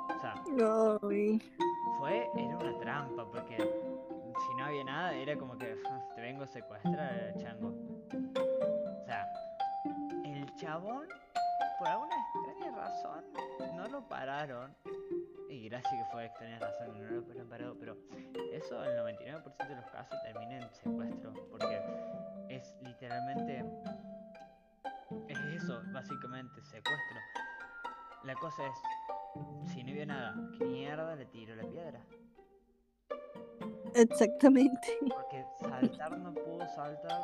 [0.07, 0.33] O sea,
[1.09, 1.41] Ay.
[1.97, 5.75] fue, era una trampa porque si no había nada era como que
[6.13, 7.69] te vengo a secuestrar, chango.
[7.69, 9.27] O sea,
[10.25, 11.07] el chabón,
[11.83, 13.25] por alguna extraña razón,
[13.75, 14.73] no lo pararon.
[15.49, 17.97] Y gracias que fue extraña razón, no lo fueron parado, pero
[18.53, 21.81] eso el 99% de los casos termina en secuestro, porque
[22.47, 23.65] es literalmente...
[25.27, 27.19] Es eso, básicamente, secuestro.
[28.23, 31.99] La cosa es, si no vio nada, ¿qué mierda le tiró la piedra?
[33.93, 34.97] Exactamente.
[35.01, 37.21] Porque saltar no pudo saltar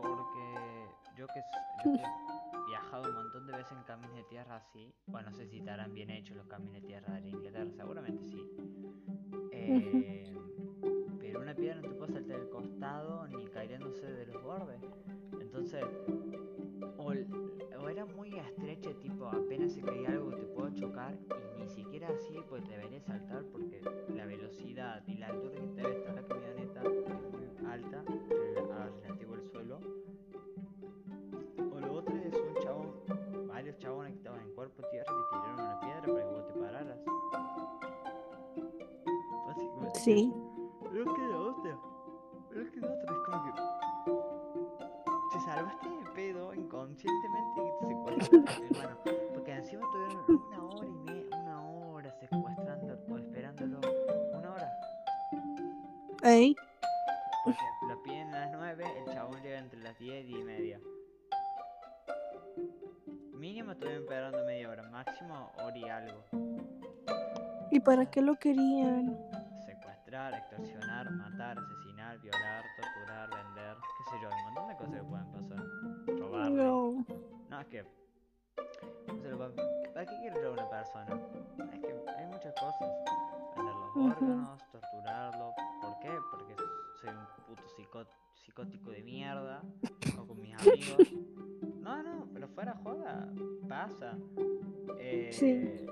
[0.00, 1.42] porque yo que,
[1.84, 2.35] yo que
[3.02, 6.10] un montón de veces en caminos de tierra así, bueno, no sé si estarán bien
[6.10, 8.42] hechos los caminos de tierra de Inglaterra, seguramente sí.
[9.52, 10.34] Eh,
[11.18, 14.82] pero una piedra no te puede saltar del costado ni cayéndose de los bordes.
[15.40, 15.84] Entonces,
[16.96, 17.12] o,
[17.80, 21.16] o era muy estrecha, tipo apenas se caía algo te puedo chocar
[21.56, 23.80] y ni siquiera así pues debería saltar porque
[24.14, 26.18] la velocidad y la altura que debe estar
[34.68, 36.98] cuerpo tierra y te tiraron una piedra para que vos te pararas.
[39.46, 40.00] Básicamente.
[40.00, 40.34] Sí.
[40.82, 41.78] Pero es que de otra.
[42.48, 43.12] Pero es que de otra.
[43.12, 43.52] Es como que.
[45.32, 48.95] Te salvaste de pedo inconscientemente y te secuestraron, hermano.
[68.16, 69.14] Qué lo querían?
[69.66, 75.04] secuestrar, extorsionar, matar, asesinar, violar, torturar, vender, qué sé yo, un montón de cosas que
[75.04, 76.18] pueden pasar.
[76.18, 76.64] Robarle.
[76.64, 77.04] No.
[77.50, 77.82] No, es que.
[77.82, 79.50] no se lo va-
[79.92, 81.20] ¿Para qué quiere robar una persona?
[81.74, 82.88] Es que hay muchas cosas.
[83.54, 84.06] Vender los Ujú.
[84.06, 85.52] órganos, torturarlo.
[85.82, 86.10] ¿Por qué?
[86.30, 86.54] Porque
[86.98, 89.60] soy un puto psicó- psicótico de mierda.
[90.18, 91.12] O con mis amigos.
[91.82, 93.28] No, no, pero fuera joda.
[93.68, 94.16] Pasa.
[94.98, 95.86] Eh, Sí.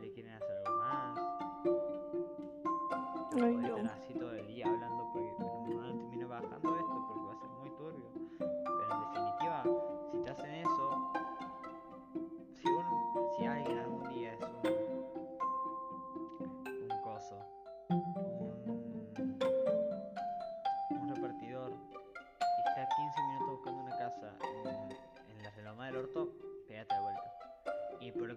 [0.00, 1.18] Le quieren hacer algo más.
[3.42, 4.09] Ay, no.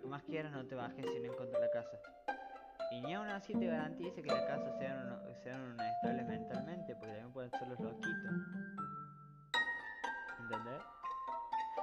[0.03, 1.97] Que más quieras no te bajes si no encuentras la casa.
[2.91, 6.93] Y ni aún así te garantice que la casa sean, uno- sean unos estables mentalmente,
[6.95, 8.33] porque también pueden ser los loquitos.
[10.41, 10.81] ¿Entendés?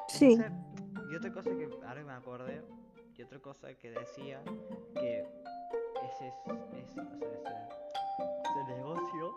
[0.09, 0.33] Sí.
[0.33, 0.53] Entonces,
[1.11, 2.63] y otra cosa que ahora me acordé,
[3.17, 4.41] y otra cosa que decía
[4.95, 5.21] que
[6.05, 6.35] ese es,
[6.75, 7.69] es- o sea, ese,
[8.45, 9.35] ese negocio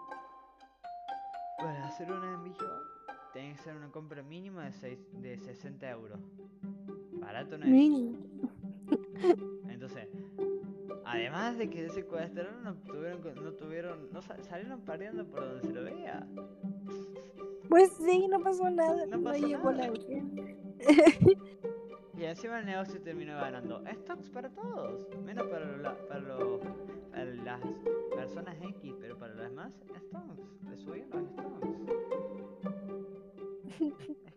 [1.58, 2.70] para hacer un envío
[3.34, 6.20] tiene que ser una compra mínima de, seis, de 60 euros.
[7.20, 7.72] Barato no es.
[7.72, 8.18] Mínimo.
[9.70, 10.08] Entonces,
[11.06, 15.62] además de que se secuestraron, no tuvieron, no tuvieron, no sa- salieron perdiendo por donde
[15.68, 16.26] se lo vea.
[17.70, 19.06] Pues sí, no pasó nada.
[19.08, 19.88] No No, pasó llegó nada.
[19.88, 19.94] la.
[22.16, 26.62] Y encima el negocio terminó ganando stocks para todos, menos para, lo- para, los-
[27.10, 27.60] para las
[28.16, 30.39] personas X, pero para las demás, stocks.
[30.70, 31.68] Le subieron los stocks.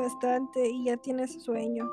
[0.00, 0.68] Bastante.
[0.68, 1.84] Y ya tienes sueño.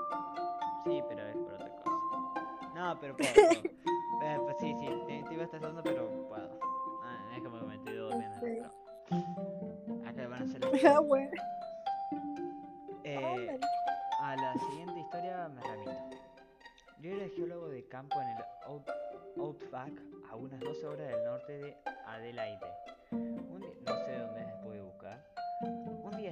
[0.85, 2.71] Sí, pero es por otra cosa.
[2.75, 3.29] No, pero puedo.
[4.23, 6.59] Eh, pues sí, sí, te, te iba a estar dando, pero puedo.
[7.03, 8.35] Ah, es como que me estoy durmiendo.
[8.37, 8.43] Ok.
[9.09, 11.31] pero Acá van a hacer Ah, bueno.
[13.03, 13.59] Eh, Órale.
[14.19, 15.91] a la siguiente historia me remito.
[16.99, 19.93] Yo era geólogo de campo en el Out- Outback,
[20.31, 21.77] a unas 12 horas del norte de
[22.07, 22.65] Adelaide.
[23.11, 24.45] Un no sé dónde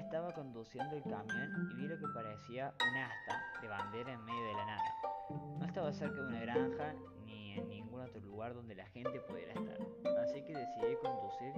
[0.06, 4.46] estaba conduciendo el camión y vi lo que parecía un asta de bandera en medio
[4.46, 4.84] de la nada.
[5.60, 6.94] No estaba cerca de una granja
[7.26, 9.78] ni en ningún otro lugar donde la gente pudiera estar.
[10.22, 11.54] Así que decidí conducir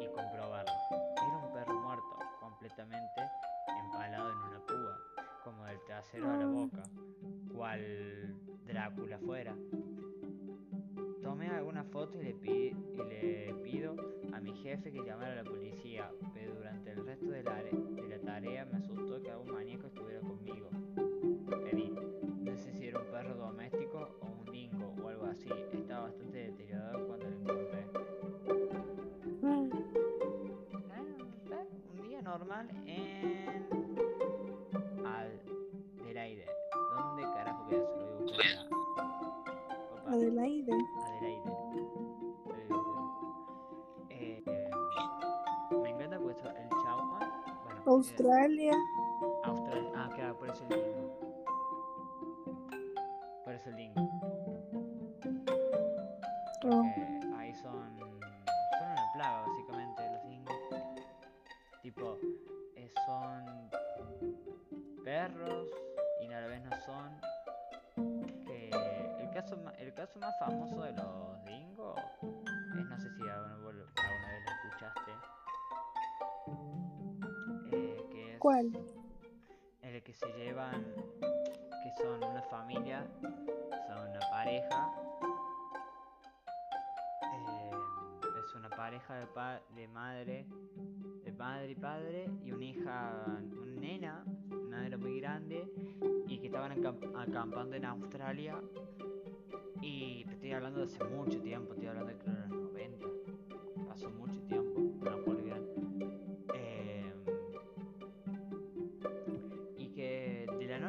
[0.00, 0.72] y comprobarlo.
[1.16, 3.20] Era un perro muerto, completamente
[3.84, 4.98] empalado en una púa,
[5.44, 6.48] como del trasero a la Ah.
[6.48, 6.82] boca,
[7.54, 9.54] cual Drácula fuera.
[11.78, 13.94] Algunas fotos y le, pi- y le pido
[14.32, 17.62] a mi jefe que llamara a la policía, pero durante el resto de la,
[18.24, 20.68] tarea me asustó que algún maníaco estuviera conmigo.
[21.70, 21.92] Pedí,
[22.40, 26.38] no sé si era un perro doméstico o un dingo o algo así, estaba bastante
[26.38, 27.86] deteriorado cuando lo encontré.
[31.96, 33.68] Un día normal en
[35.06, 36.44] Adelaide.
[36.96, 37.98] ¿Dónde carajo queda eso?
[38.26, 40.72] Lo voy a Adelaide.
[47.88, 48.72] Australia.
[49.44, 49.92] Australia.
[49.96, 51.18] Ah, claro, por eso el dingo.
[53.44, 54.00] Por eso el dingo.
[56.64, 56.84] Oh,
[57.38, 57.98] ahí son.
[57.98, 60.54] Son una plaga, básicamente, los dingos.
[61.80, 62.18] Tipo,
[62.76, 63.70] eh, son
[65.02, 65.70] perros
[66.20, 67.18] y a la vez no son.
[68.44, 68.68] Que
[69.18, 71.98] el caso, el caso más famoso de los dingos
[79.82, 80.82] el que se llevan,
[81.20, 84.90] que son una familia, son una pareja.
[87.34, 87.70] eh,
[88.38, 90.46] es una pareja de, pa- de madre,
[91.24, 93.26] de madre y padre y una hija,
[93.62, 95.70] una nena, una nena muy grande
[96.26, 98.62] y que estaban acamp- acampando en Australia.
[99.82, 103.06] Y estoy hablando de hace mucho tiempo, estoy hablando de los 90.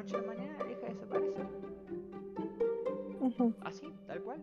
[0.09, 1.47] Noche a la mañana deja de desaparecer.
[3.63, 4.41] Así, tal cual.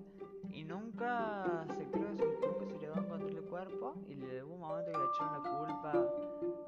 [0.50, 4.42] Y nunca se creo que se- nunca se llegó a encontrar el cuerpo y le
[4.44, 5.92] hubo un momento que le echaron la culpa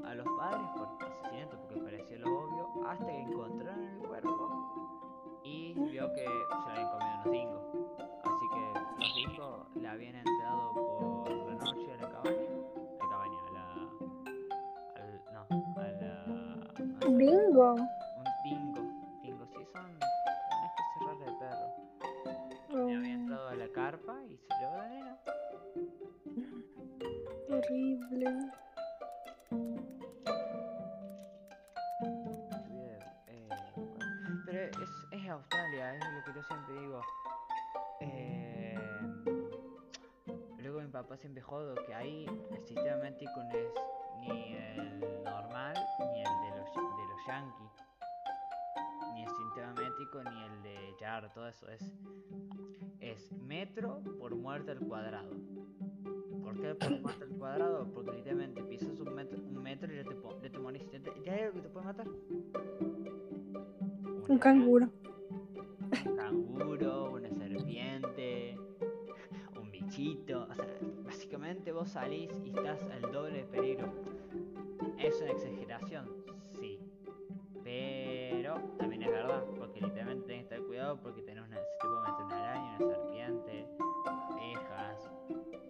[0.09, 5.74] a los padres por asesinato porque parecía lo obvio hasta que encontraron el cuerpo y
[5.74, 7.62] vio que se lo habían comido unos dingos.
[8.24, 8.62] Así que
[8.99, 12.49] los dingos le habían entrado por la noche a la cabaña,
[13.01, 13.64] a la cabaña, a la,
[14.96, 15.40] al, no,
[15.76, 17.76] a la, a- Bingo.
[23.89, 25.18] Entrado a la carpa y a la nena.
[27.49, 28.53] bueno,
[34.47, 37.03] Pero es, es Australia, es lo que yo siempre digo.
[38.01, 38.78] Eh,
[40.59, 43.72] luego mi papá siempre jodo que ahí el sistema métrico no es
[44.20, 47.88] ni el normal ni el de los, de los yankees.
[49.37, 51.93] Sistema métrico ni el de Yard, todo eso es.
[53.01, 55.31] Es metro por muerte al cuadrado.
[56.43, 57.91] ¿Por qué por muerte al cuadrado?
[57.93, 60.91] Porque literalmente pisas un metro, un metro y ya te, ya te morís.
[60.91, 62.07] ¿Ya, te- ya hay algo que te puede matar?
[64.29, 64.89] Un canguro.
[66.07, 68.57] un canguro, una serpiente,
[69.61, 70.47] un bichito.
[70.51, 70.66] O sea,
[71.05, 73.93] básicamente vos salís y estás al doble de peligro.
[74.99, 76.07] ¿Es una exageración?
[76.59, 76.81] Sí.
[77.62, 78.28] Pero
[78.78, 82.24] también es verdad, porque literalmente tenés que tener cuidado porque tenés una, se te meter
[82.26, 83.68] una araña, una serpiente,
[84.07, 85.11] abejas,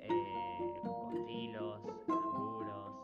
[0.03, 2.95] eh, cocodrilos, canguros.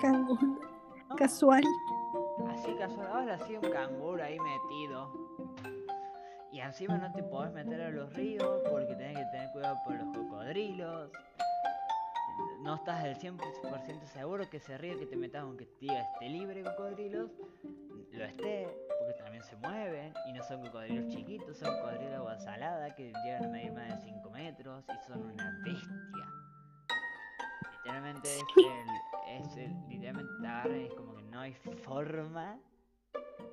[0.00, 0.46] Canguro.
[1.08, 1.62] No, Casual.
[2.48, 5.12] Así casual, ahora sí un canguro ahí metido.
[6.52, 9.94] Y encima no te podés meter a los ríos porque tenés que tener cuidado por
[9.94, 11.10] los cocodrilos.
[12.62, 16.28] No estás del 100% seguro que ese río que te metas aunque te diga esté
[16.28, 17.32] libre cocodrilos,
[18.12, 18.68] lo esté,
[19.00, 23.12] porque también se mueven y no son cocodrilos chiquitos, son cocodrilos de agua salada que
[23.24, 26.26] llegan a medir más de 5 metros y son una bestia.
[27.78, 32.60] Literalmente es el, es el, literalmente te agarran y es como que no hay forma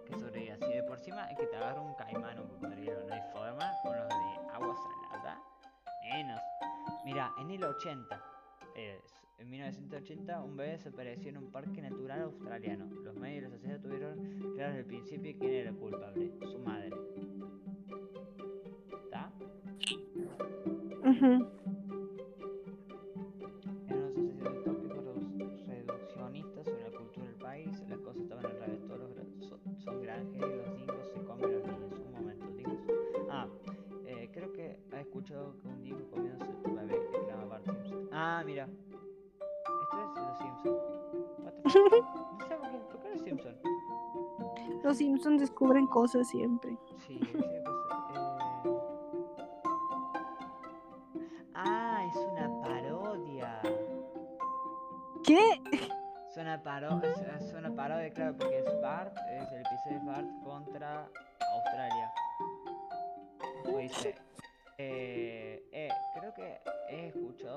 [0.06, 0.58] que sobreviva.
[0.58, 3.72] Si de por cima es que te agarra un caimán, un cocodrilo, no hay forma,
[3.82, 5.42] con los de agua salada,
[6.04, 6.42] menos.
[7.06, 8.29] Mira, en el 80,
[8.76, 9.00] eh,
[9.38, 12.86] en 1980, un bebé desapareció en un parque natural australiano.
[13.04, 14.16] Los medios y la sociedad tuvieron
[14.56, 16.90] claro desde el principio quién era el culpable, su madre.
[19.06, 19.32] ¿Está?
[21.00, 21.48] Ujú.
[23.88, 28.60] En una sociedad utópica redu- reduccionista sobre la cultura del país, las cosas estaban al
[28.60, 28.80] revés.
[28.88, 32.00] Todos los so- son granjeros y los dingos se comen los niños.
[32.06, 32.80] Un momento, dingos.
[33.30, 33.48] Ah,
[34.06, 35.69] eh, creo que ha escuchado que
[38.40, 38.70] Ah, mira.
[39.82, 40.74] Esto es los Simpson.
[41.40, 42.40] What the fuck?
[42.40, 43.56] No sé por qué, ¿por qué los Simpson?
[44.82, 46.78] Los Simpsons descubren cosas siempre.
[47.06, 47.44] Sí, cosas.
[47.44, 47.64] Eh...
[51.54, 53.62] Ah, es una parodia.
[55.26, 55.62] ¿Qué?
[56.30, 57.02] Es una, paro
[57.58, 61.10] una parodia, claro, porque es Bart, es el episodio de Bart contra
[61.56, 62.14] Australia.
[63.66, 64.16] Como dice,
[64.78, 65.49] eh,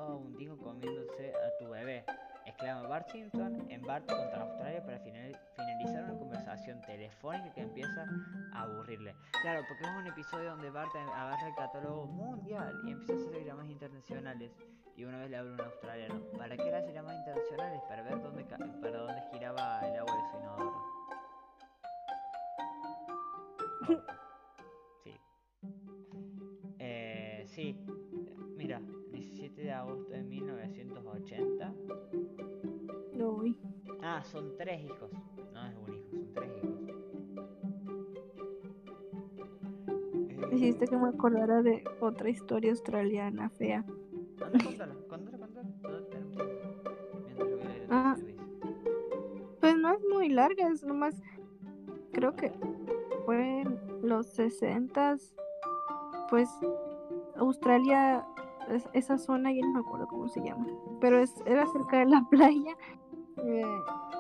[0.03, 2.05] a un dingo comiéndose a tu bebé.
[2.45, 8.05] Exclama Bart Simpson en Bart contra Australia para final- finalizar una conversación telefónica que empieza
[8.53, 9.15] a aburrirle.
[9.43, 13.45] Claro, porque es un episodio donde Bart agarra el catálogo mundial y empieza a hacer
[13.45, 14.53] llamadas internacionales.
[14.97, 16.21] Y una vez le habla un australiano.
[16.37, 17.81] ¿Para qué las llamadas internacionales?
[17.89, 20.83] Para ver dónde, para dónde giraba el agua de su inodoro.
[25.05, 25.21] Sí.
[26.79, 27.87] Eh, sí.
[29.63, 31.75] Mira, 17 de agosto de 1980.
[34.03, 35.11] Ah, son tres hijos.
[35.53, 36.81] No es un hijo, son tres hijos.
[40.51, 43.85] Eh, Hiciste que me acordara de otra historia australiana fea.
[44.45, 45.19] Anda, contala, voy
[47.91, 48.17] Ah.
[49.61, 51.23] Pues no es muy larga, es nomás.
[52.13, 52.53] Creo que
[53.25, 55.17] fue en los 60
[56.29, 56.49] Pues
[57.37, 58.27] Australia,
[58.75, 60.67] es- esa zona, ya no me acuerdo cómo se llama.
[61.01, 62.77] Pero es, era cerca de la playa.
[63.45, 63.79] eh,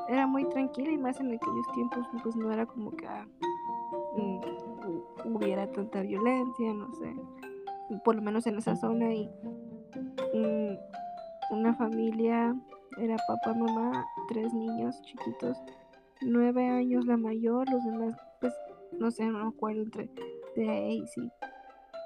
[0.08, 3.26] era muy tranquila y más en aquellos tiempos, pues no era como que ah,
[4.16, 5.04] mm, hu-
[5.36, 7.14] hubiera tanta violencia, no sé.
[8.04, 9.12] Por lo menos en esa zona.
[9.14, 9.28] Y
[10.34, 10.76] mm,
[11.54, 12.54] una familia
[12.98, 15.56] era papá, mamá, tres niños chiquitos,
[16.22, 18.52] nueve años la mayor, los demás, pues,
[18.98, 20.10] no sé, no me acuerdo, entre
[20.54, 21.30] seis y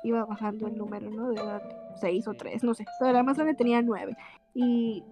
[0.09, 1.29] iba bajando el número, ¿no?
[1.31, 1.63] De edad,
[2.01, 4.17] seis o tres, no sé, pero la más grande tenía nueve.
[4.55, 5.03] Y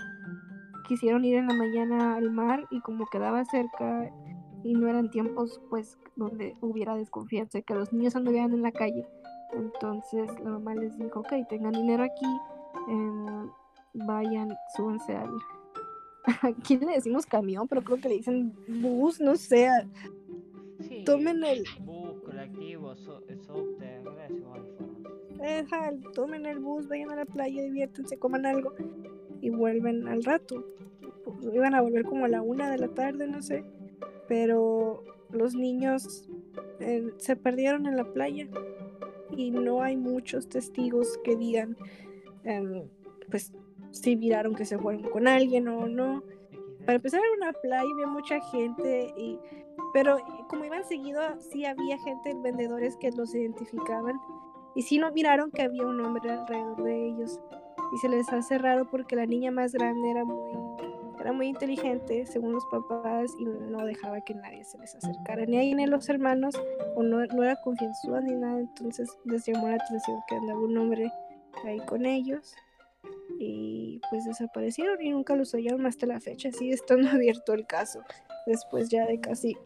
[0.89, 4.11] quisieron ir en la mañana al mar y como quedaba cerca
[4.62, 9.07] y no eran tiempos, pues, donde hubiera desconfianza, que los niños anduvieran en la calle.
[9.53, 12.26] Entonces la mamá les dijo, ok, tengan dinero aquí,
[12.89, 13.51] em,
[14.07, 15.30] vayan, súbanse al...
[16.43, 19.68] Aquí le decimos camión, pero creo que le dicen bus, no sé.
[20.80, 23.20] Sí, Tomen el, Bus, colectivo, so,
[25.45, 25.72] formas?
[25.72, 28.74] ajá, tomen el bus, vayan a la playa, diviértanse, coman algo
[29.40, 30.64] y vuelven al rato.
[31.53, 33.64] Iban a volver como a la una de la tarde, no sé.
[34.28, 36.28] Pero los niños
[36.80, 38.49] eh, se perdieron en la playa
[39.30, 41.76] y no hay muchos testigos que digan,
[42.45, 42.88] em,
[43.30, 43.53] pues,
[43.90, 46.22] si miraron que se fueron con alguien o no.
[46.80, 49.38] Para empezar era una playa, había mucha gente, y,
[49.92, 50.18] pero
[50.49, 54.20] como iban seguido, sí había gente, vendedores que los identificaban.
[54.75, 57.41] Y sí no miraron que había un hombre alrededor de ellos.
[57.95, 60.53] Y se les hace raro porque la niña más grande era muy,
[61.20, 65.59] era muy inteligente, según los papás, y no dejaba que nadie se les acercara, ni
[65.59, 66.55] ahí ni los hermanos,
[66.97, 68.59] o no, no era confianzuda ni nada.
[68.59, 71.11] Entonces les llamó la atención que andaba un hombre
[71.64, 72.55] ahí con ellos
[73.39, 76.51] y pues desaparecieron y nunca los hallaron hasta la fecha.
[76.51, 78.01] Sigue estando abierto el caso
[78.47, 79.57] después ya de casi,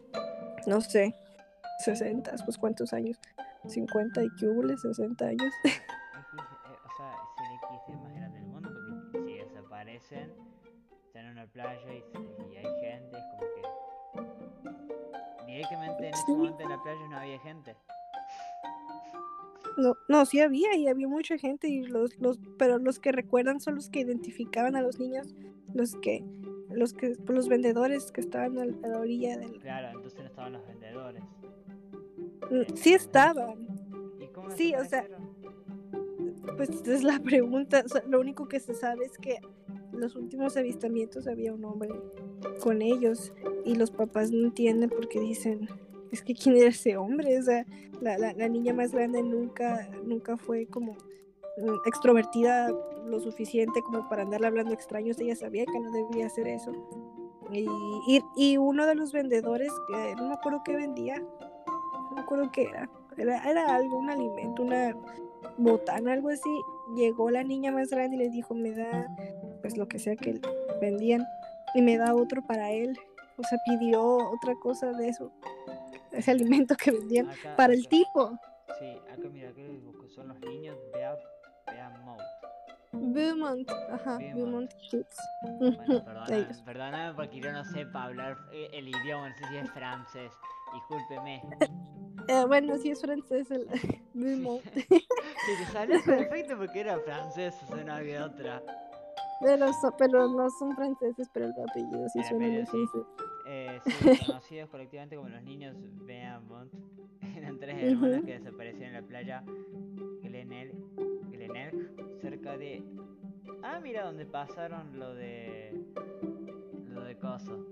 [0.67, 1.15] no sé,
[1.83, 3.17] 60, pues cuántos años,
[3.69, 5.53] 50 y que hubo, 60 años.
[5.65, 8.69] Eh, o sea, es el X más grande del mundo
[9.13, 10.33] porque si desaparecen,
[11.05, 12.03] están en una playa y,
[12.53, 13.61] y hay gente, es como que.
[15.47, 17.75] Directamente en ese momento en la playa no había gente.
[19.77, 23.59] No, no, sí había y había mucha gente y los, los, pero los que recuerdan
[23.61, 25.33] son los que identificaban a los niños,
[25.73, 26.23] los que,
[26.69, 30.53] los que, los vendedores que estaban al- a la orilla del, Claro, entonces no estaban
[30.53, 31.23] los vendedores.
[32.75, 33.67] Sí estaban,
[34.19, 35.07] ¿Y cómo Sí, o sea?
[36.57, 37.83] Pues es la pregunta.
[37.85, 39.39] O sea, lo único que se sabe es que
[39.93, 41.89] en los últimos avistamientos había un hombre
[42.61, 43.33] con ellos
[43.65, 45.69] y los papás no entienden porque dicen,
[46.11, 47.37] es que quién era ese hombre.
[47.37, 47.65] O sea,
[48.01, 52.71] la, la, la niña más grande nunca, nunca fue como mm, extrovertida
[53.05, 55.19] lo suficiente como para andarle hablando extraños.
[55.19, 56.71] Ella sabía que no debía hacer eso.
[57.51, 57.67] Y,
[58.07, 61.23] y, y uno de los vendedores, que no me acuerdo qué vendía,
[62.09, 62.89] no me acuerdo qué era.
[63.17, 64.95] Era, era algo, un alimento, una
[65.57, 66.49] botana, algo así.
[66.95, 69.07] Llegó la niña más grande y les dijo, me da,
[69.61, 70.39] pues lo que sea que
[70.81, 71.25] vendían,
[71.75, 72.97] y me da otro para él.
[73.37, 75.31] O sea, pidió otra cosa de eso,
[76.11, 78.37] ese alimento que vendían Acá- para el tipo.
[78.79, 81.15] Sí, acá mira, que son los niños Bea,
[81.67, 82.21] Beamont.
[82.91, 84.35] Beaumont, ajá, Beaumont.
[84.35, 85.17] Beaumont Kids.
[85.59, 89.71] Bueno, perdona- perdóname porque yo no sepa hablar eh, el idioma, no sé si es
[89.71, 90.31] francés.
[90.73, 91.41] Discúlpeme.
[92.29, 93.67] Eh, bueno, sí es francés el
[94.13, 94.63] Beaumont.
[94.63, 94.85] Te
[95.73, 98.61] salió perfecto porque era francés, o sea, no había otra.
[99.41, 102.77] pero, so- pero no son franceses, pero el apellido sí El suena muy sí.
[103.47, 105.75] Eh, sí, conocidos colectivamente como los niños
[106.05, 106.71] Beamont,
[107.35, 109.43] eran tres hermanos que desaparecieron en la playa
[110.21, 110.73] Glenelg,
[111.31, 112.83] Glenelg, cerca de...
[113.63, 115.83] Ah, mira, donde pasaron lo de...
[116.89, 117.65] Lo de Coso.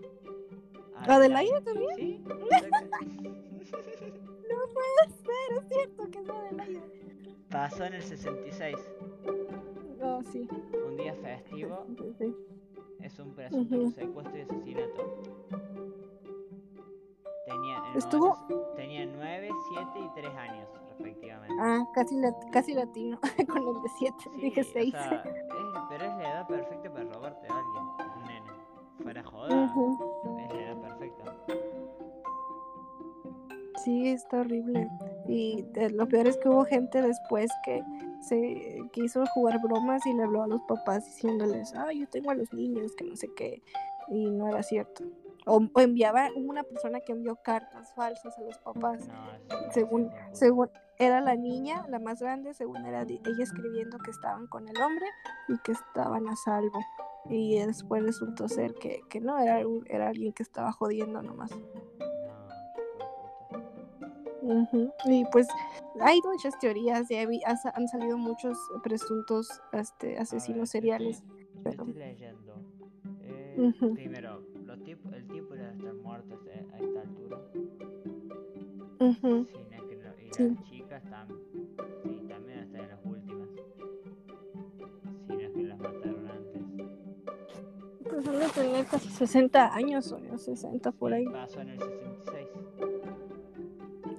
[1.05, 1.95] ¿Adelaide también?
[1.95, 2.23] Sí.
[4.49, 6.81] No puede ser, es cierto que es Adelaide.
[7.49, 8.75] Pasó en el 66,
[10.01, 10.47] Oh, sí.
[10.87, 11.85] un día festivo,
[12.17, 12.35] sí,
[13.01, 13.91] es un presunto Ujú.
[13.91, 15.21] secuestro y asesinato.
[17.45, 18.37] Tenían, en el Estuvo-
[18.75, 21.55] tenían 9, 7 y 3 años, respectivamente.
[21.59, 23.19] Ah, casi, lat- casi latino,
[23.49, 24.91] con el de 7, Sí, dije o 6.
[24.91, 27.83] sea, es- pero es la edad perfecta para robarte a alguien,
[28.17, 28.51] un nene.
[29.03, 29.71] Fuera joda, es
[30.35, 30.36] la
[33.87, 34.89] Sí, está horrible.
[35.29, 37.81] Y eh, lo peor es que hubo gente después que
[38.19, 42.35] se quiso jugar bromas y le habló a los papás diciéndoles, ah, yo tengo a
[42.35, 43.63] los niños, que no sé qué.
[44.09, 45.05] y no era cierto.
[45.45, 49.07] O, o enviaba una persona que envió cartas falsas a los papás.
[49.07, 50.69] No, Según, según
[50.99, 55.05] era la niña, la más grande, según era ella escribiendo que estaban con el hombre
[55.47, 56.81] y que estaban a salvo.
[57.29, 61.51] Y después resultó ser que, que no, era, era alguien que estaba jodiendo nomás.
[64.47, 64.59] Puta.
[64.77, 64.93] Ujú.
[65.05, 65.47] Y pues
[65.99, 71.17] hay muchas teorías, y hay- ha sa- han salido muchos presuntos este, asesinos ver, seriales.
[71.17, 72.53] estoy- pero- estoy leyendo.
[73.23, 73.93] Eh, Ujú.
[73.93, 77.37] Primero, los tip- el tipo debe estar muerto a este- a esta altura.
[78.99, 80.49] Es que no- y Sí.
[80.49, 81.27] las chicas están.
[82.03, 83.49] Sí, también están en las últimas.
[85.27, 86.61] Si no es que las mataron antes.
[88.03, 91.25] Pues han de tener casi 60 años, o 60 por Sí, ahí.
[91.25, 92.06] Pasó en el 66.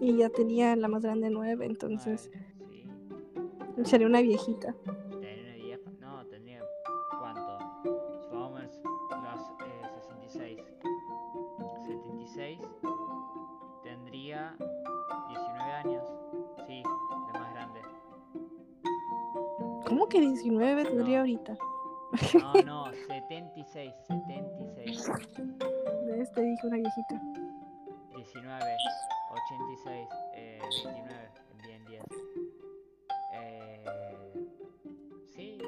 [0.00, 2.84] Y ya tenía la más grande 9, entonces Nueve,
[3.76, 3.84] Sí.
[3.84, 4.74] sería una viejita.
[4.84, 5.90] Tenía una vieja.
[6.00, 6.62] No, tendría.
[7.18, 7.58] ¿Cuánto?
[8.22, 8.74] Supongamos los
[9.60, 9.82] eh,
[10.28, 10.60] 66.
[11.86, 12.60] 76.
[13.82, 14.54] Tendría
[15.28, 16.04] 19 años.
[16.66, 16.82] Sí,
[17.32, 17.80] la más grande.
[19.86, 21.20] ¿Cómo que 19 tendría No.
[21.20, 21.56] ahorita?
[22.34, 22.52] No,
[22.86, 23.94] no, 76.
[24.06, 25.10] 76.
[26.06, 26.32] ¿Ves?
[26.32, 27.20] Te dije una viejita.
[28.16, 28.64] 19.
[29.46, 30.08] 86.
[30.34, 31.30] Eh, 29.
[31.52, 32.02] El día en 10.
[33.34, 33.84] Eh,
[35.34, 35.58] sí.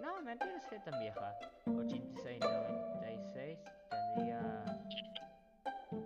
[0.00, 0.30] No, no
[0.68, 1.34] sería tan vieja.
[1.66, 3.58] 86, 96.
[4.16, 4.64] Tendría.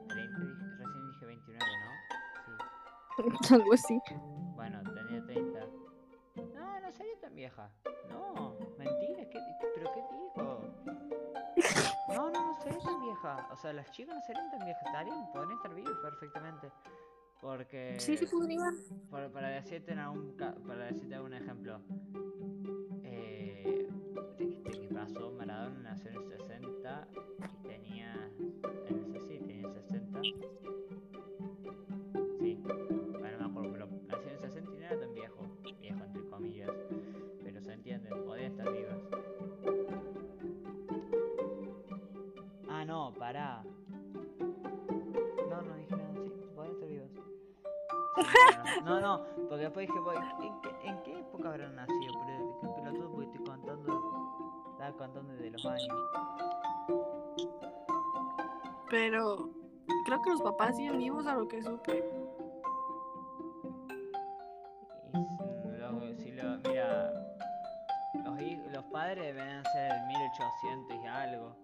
[0.08, 3.28] 30, dije- recién dije 29, ¿no?
[3.48, 3.54] Sí.
[3.54, 4.00] Algo así.
[13.50, 16.72] O sea, las chicas no serían tan estarían, podrían estar vivas perfectamente.
[17.40, 17.96] Porque.
[17.98, 18.26] Sí, sí.
[19.10, 21.80] Para, para decirte en algún para decirte algún ejemplo.
[23.04, 23.88] Eh,
[24.38, 26.37] de que pasó Maradona nació en
[43.08, 43.62] no, pará.
[45.48, 47.10] No, no dije nada, sí, podían estar vivas.
[48.18, 48.24] Sí,
[48.82, 52.12] bueno, no, no, porque después dije, voy, ¿en qué, en qué época habrán nacido?
[52.26, 55.88] Pero qué pelotudo porque estoy contando, estaba contando de los años.
[58.90, 59.50] Pero
[60.04, 62.04] creo que los papás siguen vivos a lo que supe.
[66.02, 67.12] Y si lo, mira,
[68.24, 68.42] los,
[68.72, 71.56] los padres deben ser el 1800 y algo.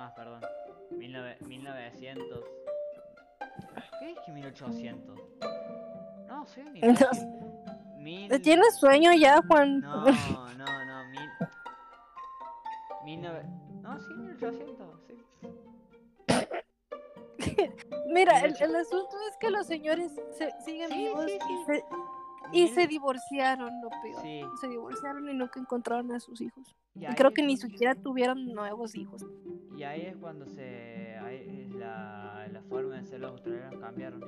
[0.00, 0.40] Más, perdón.
[0.90, 2.44] 19 1900.
[3.98, 5.18] ¿Qué dije 1800?
[6.28, 7.28] No, soy un imbécil.
[7.98, 8.42] Mil...
[8.42, 9.80] ¿Tienes sueño ya, Juan?
[9.80, 11.30] No, no, no, mil...
[13.04, 13.42] 19...
[13.82, 15.14] No, sí, 1800, sí.
[18.08, 21.84] Mira, el, el asunto es que los señores se, siguen Sí, vivos sí, se-
[22.52, 24.22] y se divorciaron, lo peor.
[24.60, 26.74] Se divorciaron y nunca encontraron a sus hijos.
[26.94, 29.24] y creo que ni siquiera tuvieron nuevos hijos.
[29.80, 31.16] Y ahí es cuando se.
[31.22, 34.20] Ahí es la, la forma de ser los australianos cambiaron.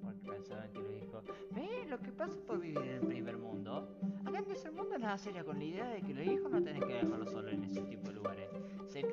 [0.00, 1.24] Porque pensaban que los hijos.
[1.50, 3.88] Ve lo que pasa por vivir en el primer mundo.
[4.20, 6.62] Acá en el tercer mundo nada seria con la idea de que los hijos no
[6.62, 8.48] tenés que dejarlos solos en ese tipo de lugares.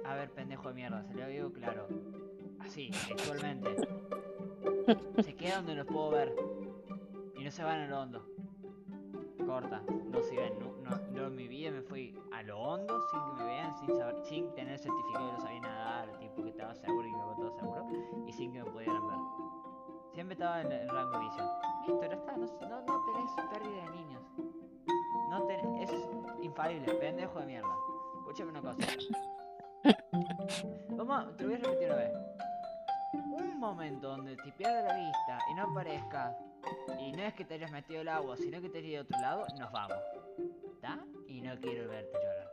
[0.06, 1.88] A ver, pendejo de mierda, se lo digo claro.
[2.60, 3.76] Así, textualmente.
[5.24, 6.36] Se quedan donde los puedo ver.
[7.36, 8.33] Y no se van a lo hondo.
[9.46, 13.00] Corta, no se ven, no, no, yo en mi vida me fui a lo hondo
[13.10, 16.50] sin que me vean, sin saber, sin tener certificado que no sabía nadar, tipo que
[16.50, 17.88] estaba seguro y que todo seguro,
[18.26, 19.18] y sin que me pudieran ver.
[20.14, 21.48] Siempre estaba en el rango de visión.
[21.88, 24.24] Listo, ya está, no, no, no tenés pérdida de niños.
[25.30, 26.10] No tenés, es
[26.42, 27.76] infalible, pendejo de mierda.
[28.20, 28.88] Escúchame una cosa.
[30.90, 32.14] Vamos, te lo voy a repetir una vez.
[33.14, 36.38] Un momento donde te pierda la vista y no aparezca,
[37.00, 39.04] y no es que te hayas metido el agua, sino que te hayas ido a
[39.04, 39.98] otro lado, nos vamos.
[40.74, 41.00] ¿Está?
[41.28, 42.50] Y no quiero verte llorar.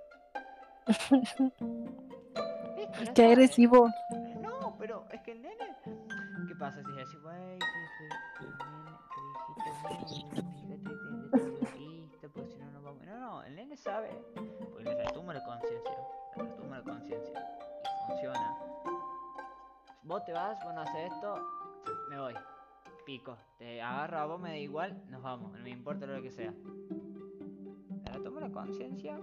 [3.05, 3.89] Ya Qué agresivo.
[4.41, 5.77] No, pero es que el nene.
[6.49, 7.67] ¿Qué pasa si decís, güey, que,
[8.39, 8.81] que, que
[9.65, 10.19] que fíjate,
[11.79, 13.05] vista, porque si no, no vamos.
[13.05, 14.11] No, no, el nene sabe,
[14.71, 15.93] porque le retumba la conciencia,
[16.37, 18.59] le retumba la conciencia, y funciona.
[20.03, 21.37] Vos te vas, bueno, haces esto,
[22.09, 22.35] me voy,
[23.11, 26.31] pico, te agarro a vos, me da igual, nos vamos, no me importa lo que
[26.31, 26.55] sea.
[28.05, 29.21] Le retoma la conciencia,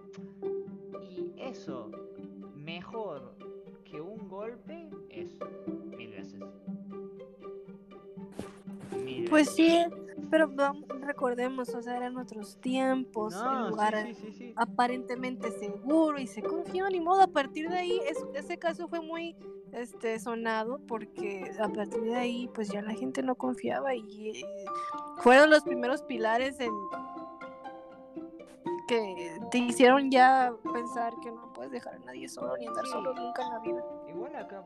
[1.01, 1.89] y eso,
[2.53, 3.37] mejor
[3.85, 5.37] que un golpe es
[5.97, 6.41] mil veces.
[9.05, 9.55] Mil Pues veces.
[9.55, 10.51] sí, Pero
[11.01, 14.53] recordemos, o sea, eran otros tiempos, el No, lugar sí, sí, sí, sí.
[14.55, 19.01] aparentemente seguro y se confió, ni modo, a partir de ahí, es- ese caso fue
[19.01, 19.35] muy
[19.73, 24.65] este, sonado porque a partir de ahí, pues ya la gente no confiaba y, eh,
[25.17, 26.71] fueron los primeros pilares en
[28.87, 33.13] que te hicieron ya pensar que no puedes dejar a nadie solo ni andar solo
[33.13, 33.83] nunca en la vida.
[34.07, 34.63] Igual acá,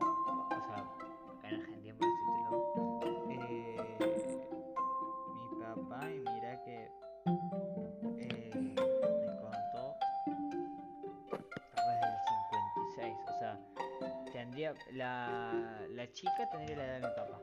[14.72, 17.40] tendría, la, la chica tendría la edad de mi papá,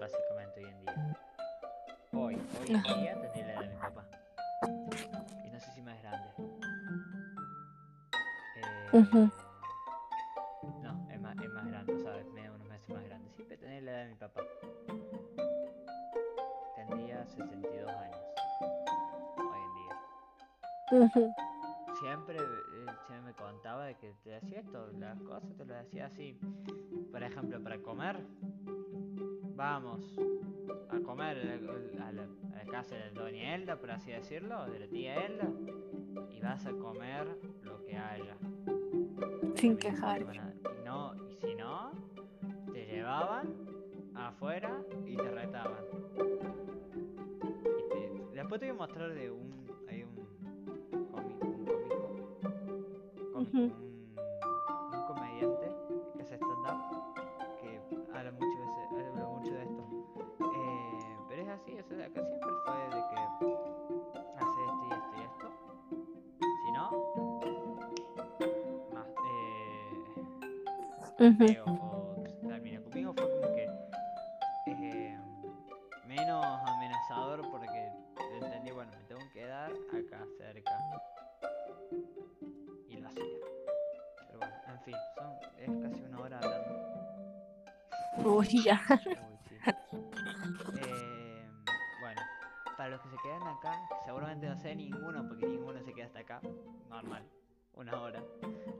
[0.00, 1.16] básicamente hoy en día.
[2.12, 4.04] Hoy, hoy en día tendría la edad de mi papá.
[5.44, 6.28] Y no sé si más grande.
[8.56, 9.28] Eh,
[10.82, 13.30] no, es más, es más grande, o sea, es medio unos meses más grande.
[13.34, 14.42] Siempre tenía la edad de mi papá.
[16.76, 18.20] Tendría 62 años.
[19.38, 21.06] Hoy en día.
[21.06, 21.34] Ujú.
[22.00, 22.38] Siempre,
[23.06, 26.38] siempre me contaba de que te hacía esto, las cosas te las hacía así.
[27.10, 28.16] Por ejemplo, para comer,
[29.56, 30.16] vamos
[30.90, 31.60] a comer
[32.00, 35.48] a la, a casa de Doña Elda, por así decirlo, de la tía Elda,
[36.30, 37.26] y vas a comer
[37.62, 38.36] lo que haya.
[39.56, 40.24] Sin quejar.
[40.84, 41.90] no, y si no,
[42.72, 43.54] te llevaban
[44.14, 45.84] afuera y te retaban.
[47.76, 49.67] Y te- después te voy a mostrar de un
[53.54, 53.72] un,
[54.92, 55.66] un comediante
[56.16, 56.80] que hace stand-up
[57.60, 57.80] que
[58.16, 59.82] habla mucho, de ese- habla mucho de esto.
[60.54, 63.16] Eh, pero es así, o sea, acá siempre fue de que
[64.36, 65.48] hace esto y esto y esto.
[66.40, 66.84] Si no,
[68.94, 69.92] más eh,
[71.20, 71.36] Ujú.
[71.38, 71.64] feo
[90.80, 91.50] Eh,
[92.00, 92.20] bueno,
[92.76, 93.72] para los que se quedan acá,
[94.04, 96.40] seguramente no sé ninguno porque ninguno se queda hasta acá,
[96.88, 97.24] normal,
[97.74, 98.22] una hora,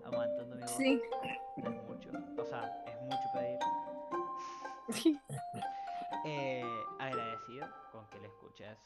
[0.04, 0.70] aguantando mi voz.
[0.70, 1.00] Sí.
[1.56, 3.58] No es mucho, o sea, es mucho pedir.
[4.90, 5.20] Sí.
[6.24, 6.64] Eh,
[6.98, 8.78] agradecido con que le escuches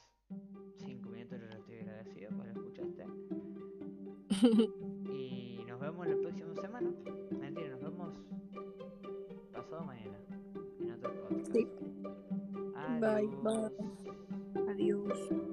[0.78, 3.06] 5 minutos, yo estoy agradecido con que lo escuchaste.
[13.03, 13.70] Bye, bye.
[14.70, 15.51] Adiós.